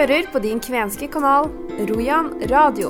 hører 0.00 0.28
på 0.32 0.40
din 0.40 0.60
kvenske 0.64 1.10
kanal 1.12 1.50
Rojan 1.90 2.30
radio. 2.48 2.88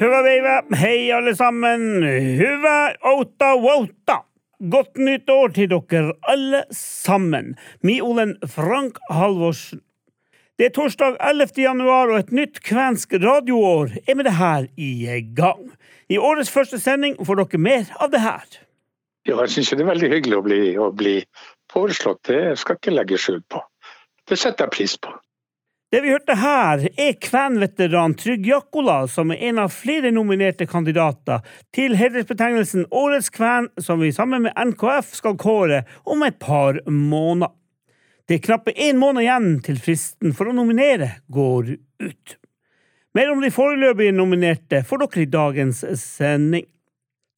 Huva 0.00 0.20
veiva, 0.24 0.54
hei 0.80 1.10
alle 1.12 1.34
sammen. 1.36 1.82
Huva 2.38 2.76
outa 3.10 3.50
wota. 3.60 4.22
Godt 4.72 4.96
nytt 4.96 5.28
år 5.28 5.52
til 5.52 5.68
dere 5.74 6.14
alle 6.32 6.62
sammen. 6.72 7.50
Mi 7.84 7.98
Olen 8.00 8.38
Frank 8.48 9.02
Halvorsen. 9.12 9.82
Det 10.56 10.70
er 10.70 10.72
torsdag 10.78 11.18
11. 11.20 11.52
januar, 11.66 12.14
og 12.14 12.22
et 12.22 12.32
nytt 12.32 12.62
kvensk 12.64 13.12
radioår 13.20 13.98
er 14.06 14.16
med 14.16 14.30
det 14.30 14.36
her 14.38 14.70
i 14.80 15.20
gang. 15.36 15.74
I 16.08 16.16
årets 16.16 16.52
første 16.52 16.80
sending 16.80 17.18
får 17.20 17.42
dere 17.42 17.60
mer 17.60 17.92
av 18.00 18.14
det 18.14 18.22
her. 18.24 18.46
Ja, 19.28 19.36
jeg 19.42 19.52
syns 19.58 19.74
det 19.74 19.84
er 19.84 19.92
veldig 19.92 20.12
hyggelig 20.14 20.40
å 20.40 20.46
bli, 20.48 20.62
å 20.78 20.88
bli 20.88 21.18
foreslått. 21.72 22.24
Det 22.32 22.56
skal 22.56 22.78
jeg 22.78 22.82
ikke 22.82 22.96
legge 22.96 23.20
skjul 23.20 23.44
på. 23.52 23.60
Det 24.28 24.38
setter 24.38 24.66
jeg 24.66 24.74
pris 24.76 24.96
på. 25.00 25.12
Det 25.92 26.00
vi 26.00 26.12
hørte 26.14 26.34
her, 26.40 26.86
er 26.96 27.16
kvenveteran 27.20 28.14
Trygg 28.16 28.46
Jakkola, 28.48 29.02
som 29.12 29.28
er 29.34 29.42
en 29.50 29.58
av 29.60 29.74
flere 29.74 30.08
nominerte 30.14 30.64
kandidater 30.64 31.42
til 31.76 31.98
hedersbetegnelsen 32.00 32.86
Årets 32.88 33.28
kven, 33.34 33.68
som 33.76 34.00
vi 34.00 34.08
sammen 34.16 34.46
med 34.46 34.56
NKF 34.56 35.10
skal 35.18 35.36
kåre 35.36 35.82
om 36.08 36.24
et 36.24 36.38
par 36.40 36.80
måneder. 36.88 37.52
Det 38.24 38.38
er 38.38 38.46
knappe 38.46 38.72
én 38.72 38.96
måned 38.96 39.26
igjen 39.26 39.50
til 39.66 39.76
fristen 39.82 40.32
for 40.32 40.48
å 40.48 40.56
nominere 40.56 41.10
går 41.28 41.74
ut. 42.06 42.36
Mer 43.12 43.34
om 43.34 43.42
de 43.44 43.52
foreløpige 43.52 44.14
nominerte 44.16 44.80
får 44.88 45.02
dere 45.04 45.26
i 45.26 45.28
dagens 45.28 45.84
sending. 46.00 46.64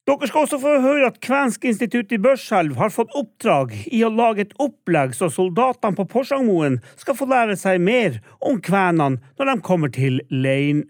Dere 0.05 0.27
skal 0.29 0.43
også 0.45 0.59
få 0.61 0.71
høre 0.83 1.07
at 1.09 1.15
Kvensk 1.25 1.63
institutt 1.65 2.11
i 2.13 2.19
Børselv 2.21 2.75
har 2.77 2.91
fått 2.93 3.13
oppdrag 3.17 3.71
i 3.89 4.03
å 4.05 4.11
lage 4.13 4.43
et 4.43 4.51
opplegg 4.61 5.15
så 5.17 5.31
soldatene 5.33 5.97
på 5.97 6.05
Porsangmoen 6.11 6.77
skal 7.01 7.17
få 7.17 7.25
lære 7.31 7.55
seg 7.57 7.81
mer 7.81 8.19
om 8.37 8.59
kvenene 8.61 9.17
når 9.39 9.49
de 9.49 9.55
kommer 9.65 9.89
til 9.89 10.21
leiren. 10.29 10.85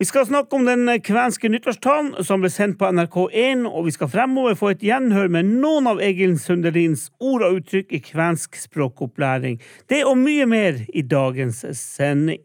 Vi 0.00 0.06
skal 0.06 0.30
snakke 0.30 0.56
om 0.56 0.62
den 0.64 0.86
kvenske 1.02 1.50
nyttårstalen 1.50 2.22
som 2.24 2.40
ble 2.40 2.48
sendt 2.54 2.78
på 2.80 2.88
NRK1, 2.88 3.66
og 3.68 3.90
vi 3.90 3.98
skal 3.98 4.08
fremover 4.14 4.54
få 4.56 4.70
et 4.72 4.86
gjenhør 4.86 5.28
med 5.34 5.50
noen 5.50 5.90
av 5.90 6.00
Egil 6.00 6.38
Sunderins 6.40 7.10
ord 7.18 7.44
og 7.44 7.58
uttrykk 7.58 7.92
i 7.98 8.04
kvensk 8.06 8.56
språkopplæring. 8.62 9.58
Det 9.90 10.04
og 10.06 10.16
mye 10.22 10.46
mer 10.48 10.84
i 10.94 11.02
dagens 11.02 11.66
sending. 11.76 12.40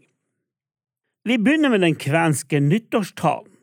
Vi 1.25 1.38
begynner 1.38 1.71
med 1.71 1.85
den 1.85 1.95
kvenske 1.95 2.59
nyttårstalen. 2.59 3.54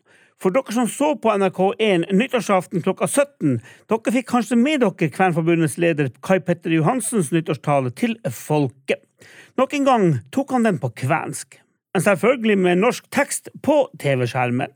For 0.42 0.50
dere 0.50 0.74
som 0.74 0.88
så 0.90 1.12
på 1.22 1.30
NRK1 1.30 2.08
nyttårsaften 2.18 2.82
klokka 2.82 3.06
17, 3.06 3.60
dere 3.92 4.14
fikk 4.16 4.26
kanskje 4.32 4.56
med 4.58 4.82
dere 4.82 5.10
Kvernforbundets 5.14 5.76
leder 5.78 6.10
Kai 6.18 6.40
Petter 6.42 6.74
Johansens 6.74 7.30
nyttårstale 7.30 7.92
til 7.94 8.16
folket. 8.26 9.04
Nok 9.60 9.76
en 9.78 9.86
gang 9.86 10.06
tok 10.34 10.56
han 10.56 10.66
den 10.66 10.80
på 10.82 10.90
kvensk, 10.98 11.60
men 11.94 12.02
selvfølgelig 12.02 12.58
med 12.58 12.82
norsk 12.82 13.06
tekst 13.14 13.52
på 13.62 13.84
TV-skjermen. 14.02 14.74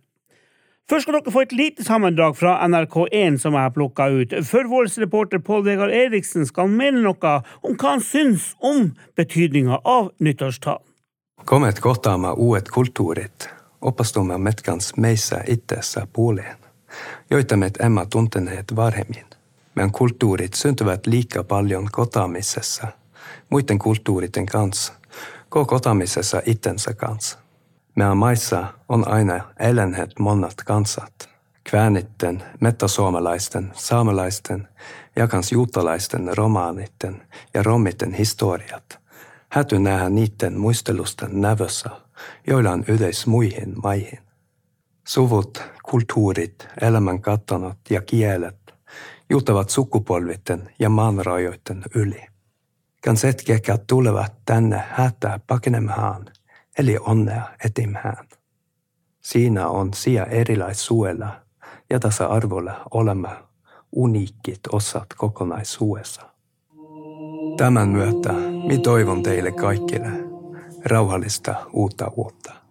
Først 0.87 1.09
skal 1.09 1.19
dere 1.19 1.35
få 1.35 1.43
et 1.43 1.57
lite 1.59 1.83
sammendrag 1.83 2.39
fra 2.39 2.61
NRK1 2.69 3.41
som 3.43 3.59
jeg 3.59 3.67
har 3.67 3.75
plukka 3.75 4.07
ut, 4.07 4.39
før 4.47 4.71
vår 4.71 4.93
reporter 5.03 5.43
Pål 5.43 5.67
Vegard 5.67 5.91
Eriksen 5.91 6.47
skal 6.47 6.71
mene 6.71 7.03
noe 7.03 7.37
om 7.67 7.75
hva 7.75 7.97
han 7.97 8.07
syns 8.07 8.53
om 8.63 8.93
betydninga 9.19 9.83
av 9.83 10.13
nyttårstalen. 10.23 10.87
Kom 11.43 11.67
et 11.67 11.83
godt 11.83 12.07
av 12.07 12.23
meg 12.23 12.39
o 12.39 12.55
et 12.55 12.71
kulturit 12.71 13.51
opastumme 13.87 14.39
metkans 14.39 14.97
meissä 14.97 15.41
itseessä 15.49 16.07
puoleen, 16.13 16.57
joita 17.31 17.57
met 17.57 17.81
emma 17.81 18.07
tunteneet 18.07 18.77
varhemmin. 18.77 19.25
Meidän 19.75 19.93
kulttuurit 19.93 20.55
syntyvät 20.55 21.07
liikaa 21.07 21.45
paljon 21.45 21.89
kotaamisessa, 21.93 22.89
muiden 23.51 23.79
kulttuuriten 23.79 24.47
kanssa, 24.47 24.93
koko 25.49 25.67
kotaamisessa 25.67 26.43
itsensä 26.47 26.95
kanssa. 26.95 27.39
Meidän 27.95 28.17
maissa 28.17 28.73
on 28.89 29.09
aina 29.09 29.45
eläneet 29.59 30.19
monet 30.19 30.55
kansat. 30.65 31.29
Kväänitten, 31.65 32.43
mettasuomalaisten, 32.61 33.73
saamelaisten 33.75 34.69
ja 35.17 35.29
kans 35.29 35.53
juutalaisten 35.53 36.37
romaanitten 36.37 37.23
ja 37.55 37.63
rommiten 37.63 38.13
historiat. 38.13 38.99
Häty 39.49 39.79
nähdä 39.79 40.11
niiden 40.11 40.59
muistelusten 40.59 41.41
nävössä– 41.41 41.91
joilla 42.47 42.71
on 42.71 42.85
yleis 42.89 43.27
muihin 43.27 43.75
maihin. 43.83 44.19
Suvut, 45.07 45.63
kulttuurit, 45.83 46.69
elämän 46.81 47.21
kattonot 47.21 47.79
ja 47.91 48.03
kielet 48.03 48.75
juutavat 49.31 49.71
sukupolvitten 49.71 50.73
ja 50.79 50.89
maanrajoiden 50.89 51.83
yli. 51.95 52.27
Kanset, 53.05 53.43
ketkä 53.47 53.79
tulevat 53.87 54.33
tänne 54.45 54.83
hätää 54.89 55.41
pakenemaan, 55.47 56.27
eli 56.79 56.97
onnea 57.01 57.43
etimään. 57.65 58.29
Siinä 59.21 59.69
on 59.69 59.95
sija 59.95 60.27
erilaisuudella 60.27 61.41
ja 61.91 62.01
tasa-arvolla 62.01 62.83
olemme 62.91 63.29
uniikkit 63.93 64.61
osat 64.73 65.07
kokonaisuudessa. 65.17 66.23
Tämän 67.57 67.89
myötä 67.89 68.33
minä 68.33 68.81
toivon 68.83 69.23
teille 69.23 69.53
kaikille 69.53 70.26
rauhallista 70.85 71.55
uutta 71.73 72.13
vuotta. 72.17 72.66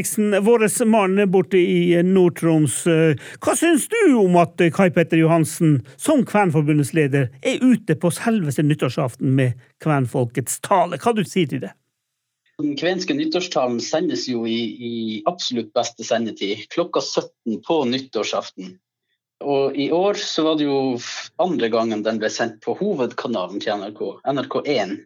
Eriksen, 0.00 0.44
vår 0.44 0.84
mann 0.84 1.30
borte 1.30 1.58
i 1.58 2.02
Nord-Troms. 2.02 2.86
Hva 3.44 3.52
syns 3.56 3.84
du 3.92 4.14
om 4.16 4.38
at 4.40 4.56
Kai 4.72 4.88
Petter 4.88 5.20
Johansen, 5.20 5.82
som 6.00 6.22
Kvenforbundets 6.24 6.94
leder, 6.96 7.28
er 7.44 7.60
ute 7.60 7.98
på 8.00 8.08
selveste 8.08 8.64
nyttårsaften 8.64 9.34
med 9.36 9.60
kvenfolkets 9.84 10.56
tale? 10.64 10.96
Hva 10.96 11.12
du 11.12 11.20
sier 11.28 11.50
til 11.50 11.60
det? 11.66 11.74
Den 12.62 12.78
kvenske 12.80 13.12
nyttårstalen 13.12 13.76
sendes 13.84 14.24
jo 14.28 14.46
i, 14.48 14.56
i 14.72 14.94
absolutt 15.28 15.74
beste 15.76 16.06
sendetid, 16.08 16.64
klokka 16.72 17.04
17 17.04 17.60
på 17.66 17.82
nyttårsaften. 17.92 18.78
Og 19.44 19.76
i 19.76 19.90
år 19.92 20.16
så 20.20 20.46
var 20.48 20.56
det 20.56 20.64
jo 20.64 20.96
andre 21.44 21.68
gangen 21.72 22.06
den 22.08 22.20
ble 22.20 22.32
sendt 22.32 22.62
på 22.64 22.72
hovedkanalen 22.80 23.60
til 23.60 23.84
NRK, 23.84 24.02
NRK1. 24.32 24.96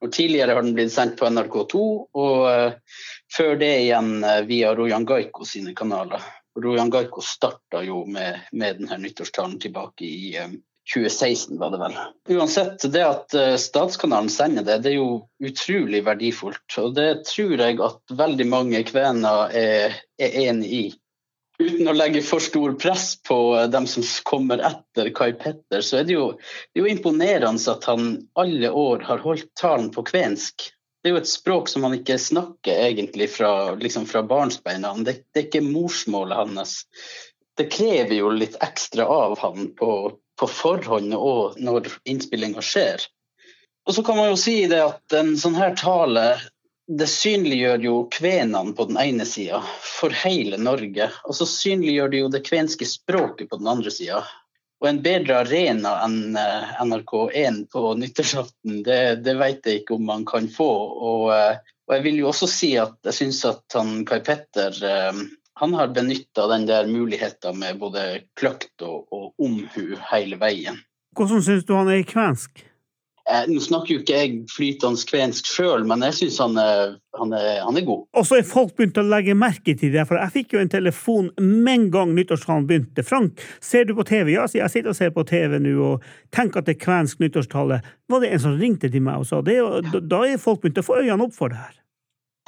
Og 0.00 0.12
tidligere 0.12 0.56
har 0.56 0.64
den 0.64 0.74
blitt 0.76 0.92
sendt 0.94 1.18
på 1.20 1.28
NRK2, 1.28 1.80
og 2.16 2.36
uh, 2.48 3.02
før 3.36 3.56
det 3.60 3.72
igjen 3.82 4.24
uh, 4.24 4.40
via 4.48 4.72
Rojan 4.76 5.04
Gaiko 5.08 5.44
sine 5.48 5.74
kanaler. 5.76 6.24
Rojan 6.60 6.90
Gaiko 6.90 7.22
starta 7.24 7.82
jo 7.84 8.02
med, 8.08 8.40
med 8.52 8.80
denne 8.80 8.98
nyttårstalen 9.02 9.58
tilbake 9.60 10.08
i 10.08 10.32
um, 10.40 10.56
2016, 10.90 11.58
var 11.60 11.70
det 11.74 11.82
vel. 11.82 11.98
Uansett, 12.34 12.86
det 12.90 13.02
at 13.04 13.34
Statskanalen 13.62 14.30
sender 14.32 14.64
det, 14.66 14.78
det 14.82 14.90
er 14.90 14.96
jo 14.96 15.10
utrolig 15.44 16.00
verdifullt. 16.08 16.64
Og 16.82 16.96
det 16.96 17.10
tror 17.28 17.60
jeg 17.60 17.76
at 17.84 18.16
veldig 18.18 18.46
mange 18.50 18.80
kvener 18.88 19.54
er, 19.54 20.00
er 20.18 20.38
enig 20.48 20.72
i 20.74 20.82
uten 21.60 21.88
å 21.88 21.94
legge 21.96 22.22
for 22.24 22.42
stor 22.42 22.74
press 22.80 23.14
på 23.28 23.38
eh, 23.58 23.68
dem 23.72 23.86
som 23.90 24.04
kommer 24.28 24.62
etter 24.64 25.10
Kai 25.16 25.32
Petter, 25.32 25.84
så 25.84 26.00
er 26.00 26.08
det 26.08 26.16
jo, 26.16 26.26
det 26.72 26.80
er 26.80 26.86
jo 26.86 26.92
imponerende 26.92 27.72
at 27.74 27.86
han 27.90 28.12
alle 28.40 28.70
år 28.70 29.04
har 29.08 29.24
holdt 29.24 29.50
talen 29.60 29.90
på 29.94 30.04
kvensk. 30.08 30.70
Det 31.00 31.08
er 31.08 31.16
jo 31.16 31.20
et 31.22 31.30
språk 31.32 31.70
som 31.72 31.86
han 31.86 31.96
ikke 31.96 32.18
snakker 32.20 32.82
egentlig 32.88 33.30
fra, 33.32 33.72
liksom 33.80 34.04
fra 34.08 34.22
barnsbeina. 34.26 34.92
Det, 35.00 35.22
det, 35.32 35.36
er 35.38 35.46
ikke 35.48 35.64
morsmålet 35.64 36.36
hans. 36.42 36.74
Det 37.56 37.70
krever 37.72 38.18
jo 38.18 38.32
litt 38.34 38.58
ekstra 38.64 39.06
av 39.08 39.38
han 39.40 39.70
på, 39.78 39.94
på 40.36 40.48
forhånd 40.48 41.16
og 41.16 41.56
når 41.60 41.88
innspillinga 42.04 42.64
skjer. 42.64 43.06
Og 43.88 43.96
så 43.96 44.04
kan 44.04 44.20
man 44.20 44.28
jo 44.32 44.40
si 44.40 44.58
det 44.68 44.80
at 44.84 45.16
en 45.16 45.32
sånn 45.40 45.56
her 45.56 45.72
tale 45.78 46.26
det 46.98 47.06
synliggjør 47.06 47.84
jo 47.84 47.96
kvenene 48.10 48.74
på 48.74 48.86
den 48.90 48.98
ene 48.98 49.26
sida 49.28 49.60
for 49.84 50.14
hele 50.24 50.58
Norge. 50.58 51.10
Og 51.24 51.36
så 51.38 51.46
synliggjør 51.46 52.10
det 52.10 52.22
jo 52.22 52.30
det 52.34 52.44
kvenske 52.48 52.88
språket 52.88 53.50
på 53.50 53.60
den 53.60 53.70
andre 53.70 53.92
sida. 53.94 54.24
og 54.80 54.88
en 54.88 55.02
bedre 55.04 55.42
arena 55.42 55.90
enn 56.06 56.36
eh, 56.40 56.70
NRK1 56.80 57.66
på 57.72 57.82
nyttårsaften, 58.00 58.78
det, 58.82 59.20
det 59.26 59.34
vet 59.36 59.66
jeg 59.66 59.82
ikke 59.82 59.98
om 59.98 60.06
man 60.08 60.24
kan 60.24 60.48
få. 60.48 60.70
Og, 61.10 61.26
eh, 61.36 61.60
og 61.86 61.94
jeg 61.94 62.04
vil 62.06 62.22
jo 62.22 62.30
også 62.30 62.48
si 62.48 62.70
at 62.80 62.96
jeg 63.04 63.18
syns 63.18 63.42
at 63.44 63.76
han 63.76 64.06
Kai 64.08 64.22
Petter 64.24 64.80
eh, 64.80 65.20
han 65.60 65.76
har 65.76 65.92
benytta 65.92 66.46
den 66.54 66.64
der 66.66 66.88
muligheten 66.88 67.60
med 67.60 67.78
både 67.78 68.22
kløkt 68.40 68.80
og, 68.80 69.04
og 69.12 69.34
omhu 69.36 69.98
hele 70.08 70.40
veien. 70.40 70.80
Hvordan 71.12 71.44
syns 71.44 71.68
du 71.68 71.74
han 71.76 71.92
er 71.92 72.06
kvensk? 72.08 72.64
Eh, 73.30 73.44
nå 73.46 73.60
snakker 73.62 73.94
jo 73.94 74.00
ikke 74.02 74.16
jeg 74.16 74.32
flytende 74.50 75.06
kvensk 75.06 75.46
sjøl, 75.46 75.84
men 75.86 76.02
jeg 76.08 76.16
syns 76.18 76.38
han, 76.42 76.58
han, 76.58 77.34
han, 77.34 77.78
er 77.78 77.86
god. 77.86 78.02
Og 78.18 78.26
så 78.26 78.40
er 78.40 78.48
folk 78.48 78.74
begynt 78.78 78.98
å 78.98 79.06
legge 79.06 79.36
merke 79.38 79.76
til 79.78 79.94
det, 79.94 80.06
for 80.08 80.18
jeg 80.18 80.34
fikk 80.34 80.56
jo 80.56 80.62
en 80.62 80.72
telefon 80.72 81.30
med 81.38 81.72
en 81.72 81.88
gang 81.94 82.14
nyttårstalen 82.16 82.66
begynte. 82.66 83.04
Frank, 83.06 83.42
ser 83.62 83.86
du 83.86 83.94
på 83.98 84.06
TV? 84.08 84.34
Ja, 84.34 84.48
jeg 84.50 84.72
sitter 84.72 84.92
og 84.92 84.98
ser 84.98 85.14
på 85.14 85.26
TV 85.28 85.60
nå 85.62 85.76
og 85.92 86.08
tenker 86.34 86.62
at 86.62 86.70
det 86.70 86.78
er 86.78 86.82
kvensk 86.82 87.22
nyttårstale. 87.22 87.82
Var 88.10 88.24
det 88.24 88.32
en 88.34 88.42
som 88.42 88.58
ringte 88.58 88.90
til 88.90 89.04
meg 89.06 89.22
og 89.22 89.30
sa 89.30 89.42
det? 89.46 89.60
Og 89.62 90.00
da 90.10 90.24
er 90.26 90.42
folk 90.42 90.64
begynt 90.64 90.82
å 90.82 90.86
få 90.88 91.02
øynene 91.04 91.28
opp 91.28 91.36
for 91.36 91.52
det 91.52 91.60
her. 91.62 91.76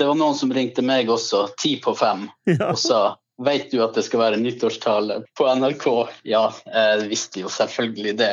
Det 0.00 0.08
var 0.08 0.16
noen 0.18 0.34
som 0.34 0.50
ringte 0.50 0.82
meg 0.82 1.10
også, 1.12 1.46
ti 1.60 1.76
på 1.82 1.94
fem, 1.94 2.26
ja. 2.50 2.72
og 2.72 2.80
sa 2.80 3.02
Vet 3.40 3.70
du 3.72 3.80
at 3.82 3.96
det 3.96 4.04
skal 4.04 4.20
være 4.20 4.38
nyttårstale 4.42 5.22
på 5.38 5.46
NRK? 5.56 5.86
Ja, 6.28 6.44
jeg 6.68 7.08
visste 7.10 7.40
jo 7.42 7.50
selvfølgelig 7.50 8.14
det. 8.20 8.32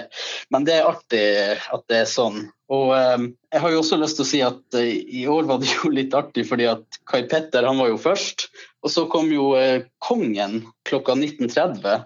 Men 0.52 0.68
det 0.68 0.76
er 0.76 0.90
artig 0.90 1.24
at 1.72 1.86
det 1.90 2.02
er 2.02 2.10
sånn. 2.10 2.44
Og 2.70 2.92
eh, 2.98 3.30
jeg 3.56 3.64
har 3.64 3.74
jo 3.74 3.80
også 3.82 3.98
lyst 4.02 4.20
til 4.20 4.26
å 4.26 4.30
si 4.30 4.42
at 4.46 4.78
eh, 4.78 4.92
i 5.22 5.24
år 5.32 5.48
var 5.50 5.64
det 5.64 5.72
jo 5.72 5.90
litt 5.94 6.14
artig, 6.14 6.46
fordi 6.50 6.68
at 6.70 7.00
Kai 7.10 7.24
Petter 7.32 7.66
han 7.66 7.80
var 7.82 7.94
jo 7.94 8.02
først. 8.02 8.50
Og 8.84 8.94
så 8.94 9.08
kom 9.12 9.32
jo 9.34 9.54
eh, 9.58 9.88
kongen 10.04 10.62
klokka 10.90 11.16
19.30. 11.18 12.04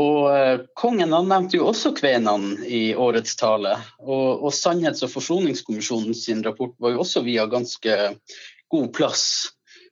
Og 0.00 0.26
eh, 0.32 0.64
kongen 0.78 1.14
han 1.14 1.30
nevnte 1.30 1.60
jo 1.60 1.68
også 1.70 1.92
kvenene 1.98 2.64
i 2.66 2.90
årets 2.94 3.36
tale. 3.38 3.76
Og, 4.00 4.46
og 4.48 4.52
Sannhets- 4.56 5.04
og 5.06 5.12
forsoningskommisjonen 5.14 6.16
sin 6.16 6.42
rapport 6.46 6.74
var 6.80 6.96
jo 6.96 7.04
også 7.04 7.22
via 7.28 7.46
ganske 7.50 7.96
god 8.70 8.92
plass 8.96 9.24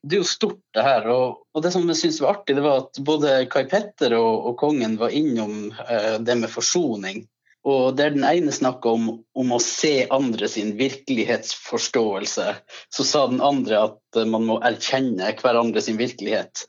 det 0.07 0.17
er 0.17 0.23
jo 0.23 0.29
stort, 0.29 0.61
det 0.75 0.85
her. 0.85 1.09
Og, 1.11 1.41
og 1.55 1.65
det 1.65 1.73
som 1.75 1.89
jeg 1.91 2.01
syns 2.01 2.21
var 2.23 2.39
artig, 2.39 2.57
det 2.59 2.65
var 2.65 2.85
at 2.85 3.01
både 3.05 3.35
Kai 3.51 3.65
Petter 3.71 4.15
og, 4.19 4.51
og 4.51 4.57
kongen 4.61 4.97
var 5.01 5.15
innom 5.15 5.73
uh, 5.73 6.17
det 6.23 6.39
med 6.39 6.53
forsoning. 6.53 7.25
Og 7.69 7.97
der 7.99 8.15
den 8.15 8.25
ene 8.25 8.55
snakka 8.55 8.93
om, 8.95 9.09
om, 9.37 9.51
å 9.53 9.59
se 9.61 10.07
andre 10.15 10.49
sin 10.49 10.77
virkelighetsforståelse, 10.79 12.47
så 12.95 13.05
sa 13.05 13.27
den 13.29 13.43
andre 13.45 13.83
at 13.91 14.21
man 14.31 14.47
må 14.49 14.61
erkjenne 14.65 15.35
hverandre 15.43 15.83
sin 15.85 15.99
virkelighet. 16.01 16.65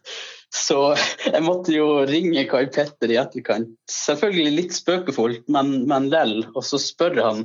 Så 0.56 0.96
jeg 1.26 1.42
måtte 1.46 1.74
jo 1.76 2.06
ringe 2.10 2.42
Kai 2.50 2.66
Petter 2.74 3.12
i 3.12 3.20
etterkant. 3.22 3.70
Selvfølgelig 3.92 4.56
litt 4.56 4.74
spøkefullt, 4.74 5.44
men, 5.52 5.84
men 5.90 6.10
lell. 6.10 6.40
Og 6.56 6.66
så 6.66 6.82
spør 6.82 7.20
han 7.22 7.44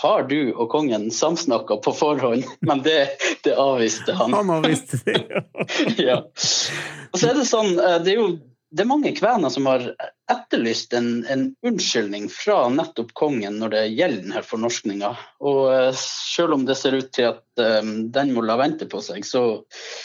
har 0.00 0.26
du 0.30 0.52
og 0.52 0.68
kongen 0.70 1.08
samsnakka 1.14 1.80
på 1.84 1.94
forhånd, 1.98 2.46
men 2.66 2.82
det, 2.86 2.98
det 3.46 3.56
avviste 3.58 4.14
han. 4.14 4.34
Han 4.34 4.52
avviste 4.60 5.00
det, 5.06 5.24
ja. 5.30 5.42
ja. 6.10 6.20
Og 7.10 7.18
så 7.18 7.32
er 7.32 7.40
det 7.40 7.48
sånn, 7.50 7.74
eh, 7.74 7.98
det 8.04 8.14
er 8.14 8.20
jo 8.20 8.30
det 8.70 8.84
er 8.84 8.86
mange 8.86 9.10
kvener 9.18 9.50
som 9.50 9.66
har 9.66 9.82
etterlyst 10.30 10.92
en, 10.94 11.24
en, 11.26 11.48
unnskyldning 11.66 12.28
fra 12.30 12.68
nettopp 12.70 13.10
kongen 13.18 13.56
når 13.58 13.72
det 13.74 13.80
gjelder 13.98 14.20
denne 14.28 14.42
fornorskninga. 14.46 15.10
Og 15.42 15.58
uh, 15.66 15.88
selv 15.98 16.54
om 16.54 16.66
det 16.68 16.76
ser 16.78 16.94
ut 16.94 17.10
til 17.16 17.32
at 17.32 17.64
um, 17.82 18.12
den 18.14 18.30
må 18.36 18.44
la 18.46 18.54
vente 18.60 18.86
på 18.90 19.02
seg, 19.02 19.26
så, 19.26 19.42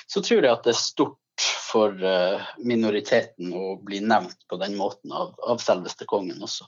så, 0.10 0.24
tror 0.26 0.42
jeg 0.42 0.50
at 0.50 0.66
det 0.66 0.74
er 0.74 0.82
stort 0.82 1.20
for 1.66 1.96
uh, 2.06 2.46
minoriteten 2.62 3.54
å 3.56 3.76
bli 3.82 4.02
nevnt 4.06 4.46
på 4.50 4.60
den 4.62 4.78
måten 4.80 5.14
av, 5.16 5.34
av 5.44 5.62
selveste 5.64 6.08
kongen 6.10 6.42
også. 6.46 6.68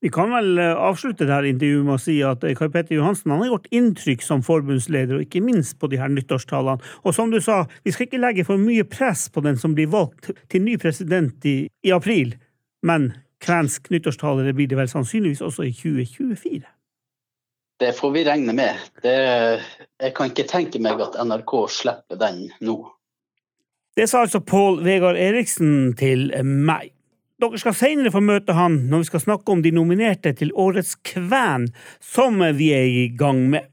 Vi 0.00 0.10
kan 0.14 0.30
vel 0.30 0.58
eh, 0.62 0.76
avslutte 0.78 1.26
dette 1.26 1.50
intervjuet 1.50 1.86
med 1.86 1.96
å 1.96 2.02
si 2.02 2.20
at 2.22 2.44
eh, 2.46 2.54
Kai 2.58 2.68
Petter 2.70 2.94
Johansen 2.94 3.32
har 3.34 3.48
gjort 3.48 3.66
inntrykk 3.74 4.22
som 4.22 4.44
forbundsleder, 4.46 5.16
og 5.16 5.24
ikke 5.26 5.42
minst 5.42 5.74
på 5.82 5.90
de 5.90 5.98
her 5.98 6.12
nyttårstalene. 6.12 6.78
Og 7.02 7.16
som 7.16 7.32
du 7.32 7.40
sa, 7.42 7.64
vi 7.82 7.94
skal 7.94 8.06
ikke 8.06 8.20
legge 8.22 8.46
for 8.46 8.62
mye 8.62 8.86
press 8.86 9.26
på 9.34 9.42
den 9.42 9.58
som 9.58 9.74
blir 9.74 9.90
valgt 9.90 10.30
til 10.52 10.62
ny 10.62 10.76
president 10.78 11.42
i, 11.50 11.56
i 11.82 11.94
april, 11.94 12.36
men 12.86 13.10
kvensk 13.42 13.90
nyttårstale 13.90 14.54
blir 14.54 14.70
det 14.70 14.78
vel 14.78 14.90
sannsynligvis 14.90 15.42
også 15.42 15.66
i 15.66 15.74
2024. 15.74 16.62
Det 17.78 17.90
får 17.94 18.14
vi 18.14 18.24
regne 18.26 18.54
med. 18.54 18.78
Det, 19.02 19.18
jeg 20.02 20.14
kan 20.14 20.30
ikke 20.30 20.46
tenke 20.50 20.82
meg 20.82 21.02
at 21.02 21.18
NRK 21.26 21.52
slipper 21.70 22.18
den 22.18 22.48
nå. 22.66 22.80
Det 23.98 24.04
sa 24.06 24.20
altså 24.22 24.38
Pål 24.46 24.76
Vegard 24.86 25.16
Eriksen 25.18 25.88
til 25.98 26.28
meg. 26.46 26.92
Dere 27.42 27.58
skal 27.58 27.74
senere 27.74 28.12
få 28.14 28.20
møte 28.22 28.54
han 28.54 28.76
når 28.86 29.00
vi 29.02 29.08
skal 29.08 29.22
snakke 29.24 29.50
om 29.50 29.64
de 29.64 29.72
nominerte 29.74 30.30
til 30.38 30.52
Årets 30.54 30.92
kven, 31.02 31.64
som 31.98 32.38
vi 32.54 32.68
er 32.76 32.86
i 32.86 33.08
gang 33.18 33.40
med. 33.50 33.66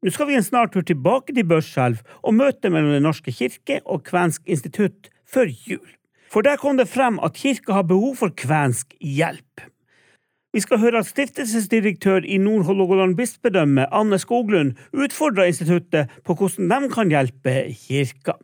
Nå 0.00 0.14
skal 0.14 0.30
vi 0.30 0.38
en 0.38 0.46
snart 0.46 0.72
tur 0.72 0.86
tilbake 0.88 1.36
til 1.36 1.44
Børselv 1.44 2.00
og 2.22 2.38
møte 2.38 2.72
mellom 2.72 2.96
Den 2.96 3.04
norske 3.04 3.34
kirke 3.36 3.82
og 3.84 4.06
Kvensk 4.08 4.48
institutt 4.48 5.12
før 5.28 5.52
jul. 5.52 5.84
For 6.32 6.40
der 6.40 6.56
kom 6.56 6.80
det 6.80 6.88
frem 6.88 7.20
at 7.20 7.36
kirka 7.36 7.76
har 7.76 7.84
behov 7.84 8.16
for 8.22 8.32
kvensk 8.32 8.96
hjelp. 8.96 9.68
Vi 10.56 10.64
skal 10.64 10.80
høre 10.80 11.04
at 11.04 11.12
stiftelsesdirektør 11.12 12.24
i 12.24 12.40
Nord-Hålogaland 12.40 13.16
bispedømme, 13.20 13.90
Anne 13.92 14.16
Skoglund, 14.18 14.78
utfordrer 14.96 15.52
instituttet 15.52 16.08
på 16.24 16.32
hvordan 16.32 16.88
de 16.88 16.94
kan 16.96 17.12
hjelpe 17.12 17.58
kirka. 17.76 18.40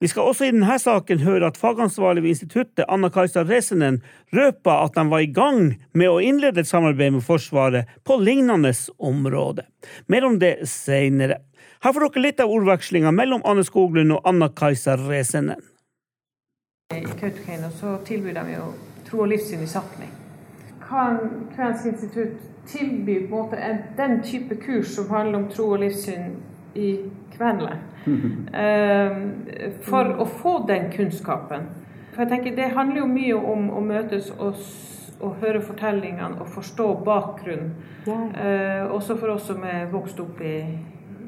Vi 0.00 0.08
skal 0.08 0.30
også 0.30 0.46
i 0.48 0.52
denne 0.54 0.78
saken 0.80 1.20
høre 1.20 1.50
at 1.50 1.58
fagansvarlig 1.60 2.22
ved 2.24 2.32
instituttet, 2.32 2.86
Anna-Kajsa 2.88 3.42
Resenen, 3.44 3.98
røpa 4.32 4.78
at 4.86 4.94
de 4.96 5.04
var 5.10 5.20
i 5.20 5.28
gang 5.28 5.74
med 5.92 6.08
å 6.08 6.22
innlede 6.24 6.62
et 6.62 6.70
samarbeid 6.70 7.18
med 7.18 7.26
Forsvaret 7.26 7.90
på 8.08 8.16
lignende 8.16 8.72
område. 8.96 9.66
Mer 10.08 10.24
om 10.24 10.38
det 10.40 10.54
senere. 10.72 11.42
Her 11.84 11.92
får 11.92 12.06
dere 12.06 12.24
litt 12.24 12.40
av 12.40 12.48
ordvekslinga 12.48 13.12
mellom 13.12 13.44
Anne 13.44 13.66
Skoglund 13.68 14.16
og 14.16 14.24
Anna-Kajsa 14.24 14.96
Resenen. 15.04 15.60
I 16.96 17.04
Kautokeino 17.04 17.68
tilbyr 18.08 18.40
de 18.40 18.56
jo 18.56 18.72
tro 19.04 19.26
og 19.26 19.28
livssyn 19.34 19.66
i 19.66 19.68
Sápmi. 19.68 20.08
Kan 20.88 21.20
Kvensk 21.52 21.92
institutt 21.92 22.40
tilby 22.72 23.18
en 23.28 23.84
den 24.00 24.22
type 24.24 24.56
kurs 24.64 24.94
som 24.96 25.12
handler 25.12 25.42
om 25.42 25.50
tro 25.52 25.74
og 25.74 25.84
livssyn 25.84 26.40
i 26.74 26.98
Kvenland? 27.36 27.78
Ehm, 28.54 29.32
for 29.82 30.14
å 30.18 30.26
få 30.26 30.58
den 30.68 30.90
kunnskapen. 30.92 31.68
For 32.12 32.22
jeg 32.22 32.30
tenker 32.30 32.56
Det 32.56 32.70
handler 32.74 32.96
jo 32.96 33.06
mye 33.06 33.34
om 33.34 33.68
å 33.70 33.80
møtes 33.80 34.30
og, 34.38 34.54
og 35.20 35.36
høre 35.42 35.60
fortellingene 35.60 36.40
og 36.40 36.48
forstå 36.48 36.88
bakgrunnen. 37.04 37.74
Ja. 38.06 38.16
Uh, 38.16 38.94
også 38.94 39.16
for 39.20 39.34
oss 39.34 39.46
som 39.46 39.64
er 39.64 39.86
vokst 39.92 40.20
opp 40.20 40.40
i, 40.40 40.56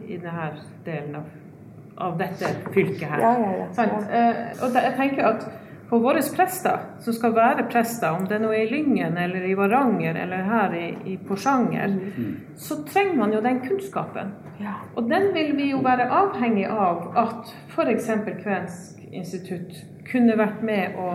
i 0.09 0.17
denne 0.17 0.47
delen 0.87 1.19
av, 1.21 1.27
av 1.97 2.15
dette 2.19 2.49
fylket 2.73 3.05
her. 3.09 3.21
Ja, 3.21 3.33
ja, 3.61 3.67
uh, 3.69 4.65
og 4.65 4.79
jeg 4.81 4.95
tenker 4.97 5.29
at 5.35 5.45
for 5.93 6.01
våre 6.01 6.23
prester, 6.37 6.79
som 7.05 7.13
skal 7.13 7.35
være 7.37 7.67
prester, 7.69 8.15
om 8.17 8.23
det 8.25 8.39
nå 8.41 8.49
er 8.57 8.63
i 8.65 8.71
Lyngen 8.71 9.19
eller 9.21 9.45
i 9.45 9.53
Varanger 9.53 10.17
eller 10.23 10.47
her 10.49 10.73
i, 10.73 10.87
i 11.13 11.19
Porsanger, 11.21 11.93
mm. 12.17 12.31
så 12.57 12.79
trenger 12.89 13.19
man 13.19 13.35
jo 13.37 13.43
den 13.45 13.61
kunnskapen. 13.61 14.31
Ja. 14.63 14.79
Og 14.97 15.11
den 15.11 15.29
vil 15.35 15.53
vi 15.59 15.69
jo 15.75 15.83
være 15.85 16.09
avhengig 16.09 16.65
av 16.65 17.13
at 17.21 17.53
f.eks. 17.75 18.09
Kvensk 18.41 19.05
institutt 19.13 19.83
kunne 20.09 20.39
vært 20.41 20.65
med 20.65 20.97
å, 20.97 21.11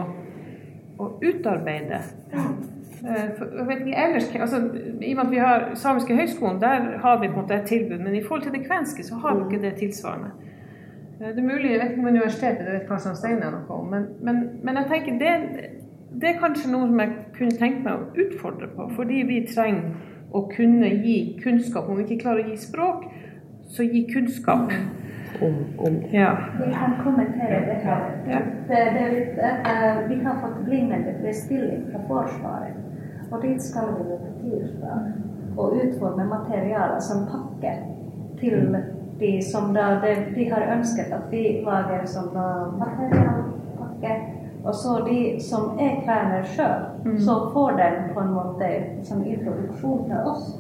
å 1.02 1.10
utarbeide. 1.26 2.04
Ja. 2.36 2.46
for, 3.40 3.58
vet 3.72 3.82
ikke, 3.82 3.98
ellers, 3.98 4.30
altså, 4.38 4.62
I 5.02 5.16
og 5.16 5.24
med 5.24 5.26
at 5.26 5.34
vi 5.34 5.42
har 5.42 5.72
Samiske 5.74 6.22
høgskolen, 6.22 6.62
der 6.62 7.00
har 7.02 7.18
vi 7.18 7.32
på 7.32 7.40
en 7.40 7.48
måte 7.48 7.58
et 7.58 7.66
tilbud. 7.74 7.98
Men 7.98 8.14
i 8.14 8.22
forhold 8.22 8.46
til 8.46 8.54
det 8.54 8.68
kvenske 8.70 9.10
så 9.10 9.18
har 9.26 9.40
vi 9.40 9.48
ikke 9.48 9.66
det 9.66 9.80
tilsvarende. 9.82 10.36
Eh, 11.22 11.28
det 11.28 11.38
er 11.38 11.44
mulig, 11.44 11.72
Jeg 11.72 11.80
vet 11.80 11.90
ikke 11.92 12.02
om 12.02 12.08
universitetet 12.08 12.66
det 12.66 12.74
vet 12.74 12.90
kanskje 12.90 13.10
om 13.10 13.16
Steinar 13.16 13.54
noe 13.54 13.80
om, 13.80 13.88
men, 13.94 14.04
men, 14.22 14.44
men, 14.64 14.78
jeg 14.78 14.90
tenker 14.92 15.20
det, 15.22 15.32
det, 16.22 16.30
er 16.30 16.42
kanskje 16.42 16.72
noe 16.72 16.90
som 16.90 17.00
jeg 17.02 17.16
kunne 17.38 17.58
tenkt 17.62 17.84
meg 17.86 17.94
å 17.94 18.26
utfordre 18.26 18.70
på. 18.76 18.90
Fordi 18.98 19.24
vi 19.30 19.40
trenger 19.50 19.96
å 20.38 20.44
kunne 20.52 20.92
gi 21.06 21.18
kunnskap. 21.44 21.90
Om 21.90 21.98
vi 21.98 22.06
ikke 22.06 22.22
klarer 22.26 22.44
å 22.46 22.52
gi 22.52 22.58
språk, 22.62 23.08
så 23.74 23.86
gi 23.86 24.06
kunnskap. 24.14 24.74
Om, 25.44 25.58
om. 25.86 25.98
Ja. 26.10 26.32
Vi 26.58 26.70
kan 26.74 26.96
kommentere 27.04 27.60
det 27.68 27.80
her. 27.84 28.06
Ja. 28.30 28.40
Det, 28.70 28.80
det 28.96 29.08
litt, 29.14 29.36
uh, 29.38 30.00
vi 30.10 30.18
har 30.24 30.40
fått 30.42 30.62
blinkende 30.66 31.14
bestilling 31.22 31.84
fra 31.92 32.02
Forsvaret. 32.08 32.80
Og 33.28 33.44
dit 33.44 33.62
skal 33.62 33.92
vi 34.00 34.18
på 34.22 34.32
tirsdag 34.40 35.58
og 35.58 35.76
utforme 35.82 36.26
materialer 36.30 37.02
som 37.04 37.28
pakker 37.30 37.84
til 38.40 38.78
de 39.20 39.42
som 39.42 39.74
da 39.74 39.88
de, 40.02 40.16
de, 40.36 40.50
har 40.50 40.78
ønsket 40.78 41.14
at 41.14 41.32
vi 41.32 41.62
lager 41.66 42.06
som 42.06 42.30
da 42.34 42.48
materialpakke. 42.78 44.16
Og 44.64 44.76
så 44.76 45.00
de 45.08 45.20
som 45.42 45.80
er 45.80 46.02
kvener 46.04 46.44
sjøl, 46.44 46.86
mm. 47.06 47.20
så 47.20 47.36
får 47.54 47.78
den 47.78 48.00
på 48.14 48.20
en 48.20 48.34
måte 48.34 48.70
som 49.04 49.26
introduksjon 49.26 50.06
til 50.10 50.32
oss. 50.32 50.58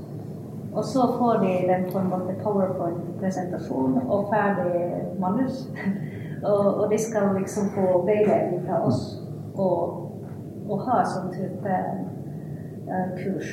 Og 0.73 0.83
så 0.85 1.07
får 1.17 1.39
de 1.43 1.53
den 1.67 1.91
på 1.91 1.99
en 1.99 2.09
måte 2.09 2.35
powerpoint-presentasjon 2.43 3.97
og 4.07 4.29
ferdig 4.33 4.91
manus. 5.19 5.67
og, 6.51 6.65
og, 6.75 6.91
de 6.91 6.97
skal 6.97 7.33
liksom 7.39 7.69
få 7.75 8.03
veiledning 8.05 8.65
fra 8.67 8.83
oss 8.85 9.23
og, 9.55 10.11
og 10.69 10.83
ha 10.85 11.01
sånn 11.05 11.33
type 11.33 11.79
kurs 13.17 13.49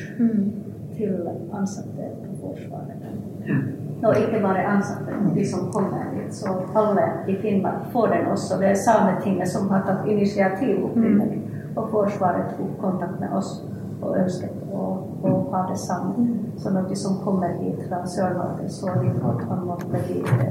til 0.96 1.30
ansatte 1.52 2.12
på 2.20 2.37
Forsvaret. 2.42 3.74
Og 4.04 4.16
ikke 4.20 4.40
bare 4.42 4.66
ansatte, 4.68 5.16
de 5.34 5.44
som 5.49 5.70
kommer 5.73 6.11
dit. 6.14 6.34
Så 6.34 6.52
alle 6.76 7.04
i 7.28 7.37
Finnmark 7.40 7.87
får 7.92 8.06
den 8.06 8.26
også. 8.26 8.58
Det 8.61 8.68
er 8.68 8.75
Sametinget 8.75 9.49
som 9.49 9.68
har 9.73 9.84
tatt 9.87 10.08
initiativ 10.08 10.84
opprinnelig. 10.84 11.40
Og 11.76 11.88
Forsvaret 11.90 12.52
tok 12.56 12.75
kontakt 12.80 13.20
med 13.20 13.32
oss 13.32 13.64
og 14.02 14.18
ønsket 14.20 14.58
å, 14.73 14.82
å 15.25 15.32
ha 15.52 15.62
det 15.70 15.78
sammen. 15.80 16.34
Sånn 16.61 16.76
at 16.76 16.90
de 16.90 16.99
som 16.99 17.16
kommer 17.25 17.56
hit 17.62 17.80
fra 17.88 18.02
Sør-Norge, 18.06 18.68
så 18.68 18.92
de 19.00 19.14
får 19.20 19.40
på 19.46 19.56
en 19.56 19.64
måte 19.70 20.02
vite 20.08 20.50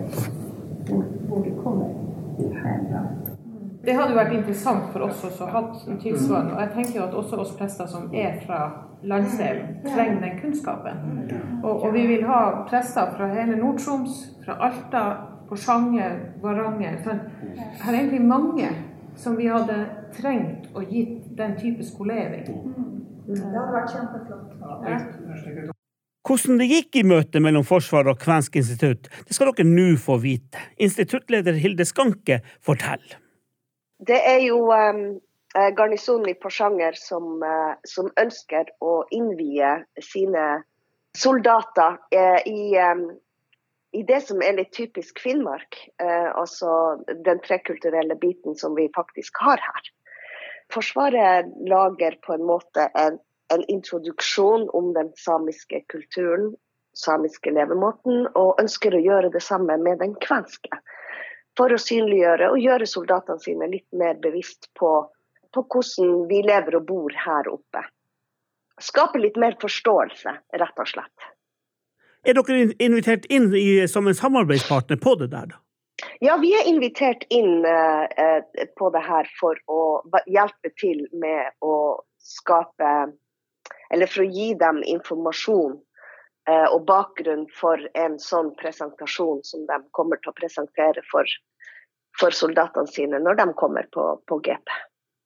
hvor, 0.89 1.05
hvor 1.27 1.45
de 1.45 1.53
kommer 1.63 1.93
fra. 2.57 3.03
Det 3.83 3.95
hadde 3.97 4.15
vært 4.15 4.33
interessant 4.37 4.89
for 4.93 5.05
oss 5.05 5.23
også 5.27 5.45
å 5.45 5.51
ha 5.51 5.61
en 5.91 5.99
tilsvarende. 5.99 6.55
Og 6.55 6.61
jeg 6.63 6.73
tenker 6.77 6.99
jo 6.99 7.05
at 7.05 7.17
også 7.19 7.39
oss 7.43 7.55
prester 7.57 7.89
som 7.91 8.09
er 8.15 8.37
fra 8.45 8.59
landsdelen, 9.03 9.77
trenger 9.85 10.21
den 10.21 10.39
kunnskapen. 10.41 11.03
Og, 11.63 11.83
og 11.83 11.93
vi 11.93 12.07
vil 12.07 12.25
ha 12.27 12.39
prester 12.69 13.13
fra 13.17 13.27
hele 13.33 13.57
Nord-Troms, 13.59 14.23
fra 14.45 14.57
Alta, 14.67 15.03
Porsanger, 15.49 16.19
Varanger. 16.41 16.97
For 17.03 17.11
jeg 17.11 17.87
er 17.87 17.99
egentlig 17.99 18.21
mange 18.25 18.71
som 19.15 19.37
vi 19.37 19.47
hadde 19.51 19.77
trengt 20.15 20.71
å 20.73 20.81
gi 20.87 21.05
den 21.37 21.55
type 21.59 21.85
skolering. 21.85 22.47
Det 23.27 23.39
hadde 23.39 23.73
vært 23.75 23.93
kjempeflott. 23.93 25.71
Hvordan 26.23 26.61
det 26.61 26.69
gikk 26.69 26.95
i 27.01 27.03
møtet 27.03 27.43
mellom 27.43 27.65
Forsvaret 27.67 28.13
og 28.13 28.21
Kvensk 28.21 28.55
institutt, 28.55 29.09
det 29.27 29.35
skal 29.35 29.51
dere 29.51 29.67
nå 29.67 29.89
få 29.99 30.15
vite. 30.23 30.61
Instituttleder 30.79 31.57
Hilde 31.59 31.85
Skanke 31.87 32.39
forteller. 32.63 33.19
Det 34.03 34.19
er 34.27 34.39
jo 34.45 34.59
um, 34.71 35.03
garnisonen 35.77 36.29
i 36.29 36.33
Porsanger 36.33 36.95
som, 36.97 37.43
uh, 37.43 37.73
som, 37.87 38.09
ønsker 38.19 38.71
å 38.81 39.03
innvie 39.13 39.75
sine 40.01 40.63
soldater 41.17 41.99
uh, 42.15 42.39
i, 42.49 42.77
i, 43.93 44.03
det 44.03 44.21
som 44.25 44.41
er 44.41 44.57
litt 44.57 44.71
typisk 44.73 45.21
Finnmark. 45.21 45.77
Altså 46.01 46.69
den 47.27 47.41
trekulturelle 47.45 48.17
biten 48.17 48.57
som 48.57 48.73
vi 48.75 48.87
faktisk 48.95 49.37
har 49.45 49.61
her. 49.61 49.91
Forsvaret 50.73 51.51
lager 51.69 52.17
på 52.25 52.33
en 52.33 52.47
måte 52.49 52.87
en, 52.97 53.19
en 53.53 53.63
introduksjon 53.69 54.65
om 54.73 54.89
den 54.97 55.11
samiske 55.21 55.83
kulturen, 55.93 56.55
samiske 56.97 57.53
levemåten, 57.53 58.25
og 58.33 58.61
ønsker 58.61 58.95
å 58.95 59.03
gjøre 59.05 59.29
det 59.33 59.43
samme 59.45 59.77
med 59.77 60.01
den 60.01 60.17
kvenske 60.25 60.81
for 61.57 61.73
å 61.73 61.81
synliggjøre 61.81 62.49
og 62.53 62.61
gjøre 62.61 62.89
soldatene 62.89 63.41
sine 63.43 63.69
litt 63.69 63.87
mer 63.95 64.17
bevisst 64.21 64.69
på, 64.79 64.91
på 65.53 65.65
hvordan 65.73 66.25
vi 66.29 66.41
lever 66.45 66.79
og 66.79 66.87
bor 66.89 67.15
her 67.25 67.49
oppe. 67.51 67.83
Skape 68.81 69.21
litt 69.21 69.37
mer 69.39 69.55
forståelse, 69.61 70.33
rett 70.61 70.81
og 70.81 70.89
slett. 70.89 71.29
Er 72.23 72.37
dere 72.37 72.71
invitert 72.81 73.27
inn 73.29 73.51
i, 73.55 73.83
som 73.91 74.07
en 74.07 74.17
samarbeidspartner 74.17 74.99
på 75.03 75.15
det 75.19 75.29
der, 75.33 75.51
da? 75.53 75.59
Ja, 76.23 76.35
vi 76.41 76.49
er 76.57 76.65
invitert 76.67 77.23
inn 77.31 77.61
uh, 77.63 78.41
på 78.79 78.89
det 78.95 79.03
her 79.05 79.29
for 79.37 79.59
å 79.71 79.81
hjelpe 80.25 80.71
til 80.81 81.05
med 81.13 81.53
å 81.61 82.01
skape 82.23 83.13
Eller 83.93 84.09
for 84.09 84.23
å 84.23 84.31
gi 84.31 84.55
dem 84.57 84.79
informasjon 84.89 85.75
Eh, 86.49 86.65
og 86.75 86.83
bakgrunn 86.89 87.45
for 87.55 87.79
en 87.95 88.17
sånn 88.19 88.49
presentasjon 88.59 89.39
som 89.47 89.61
de 89.69 89.77
kommer 89.95 90.19
til 90.19 90.33
å 90.33 90.35
presentere 90.35 91.03
for, 91.07 91.29
for 92.19 92.35
soldatene 92.35 92.91
sine 92.91 93.21
når 93.23 93.37
de 93.39 93.45
kommer 93.61 93.87
på, 93.95 94.07
på, 94.27 94.39
GP. 94.43 94.73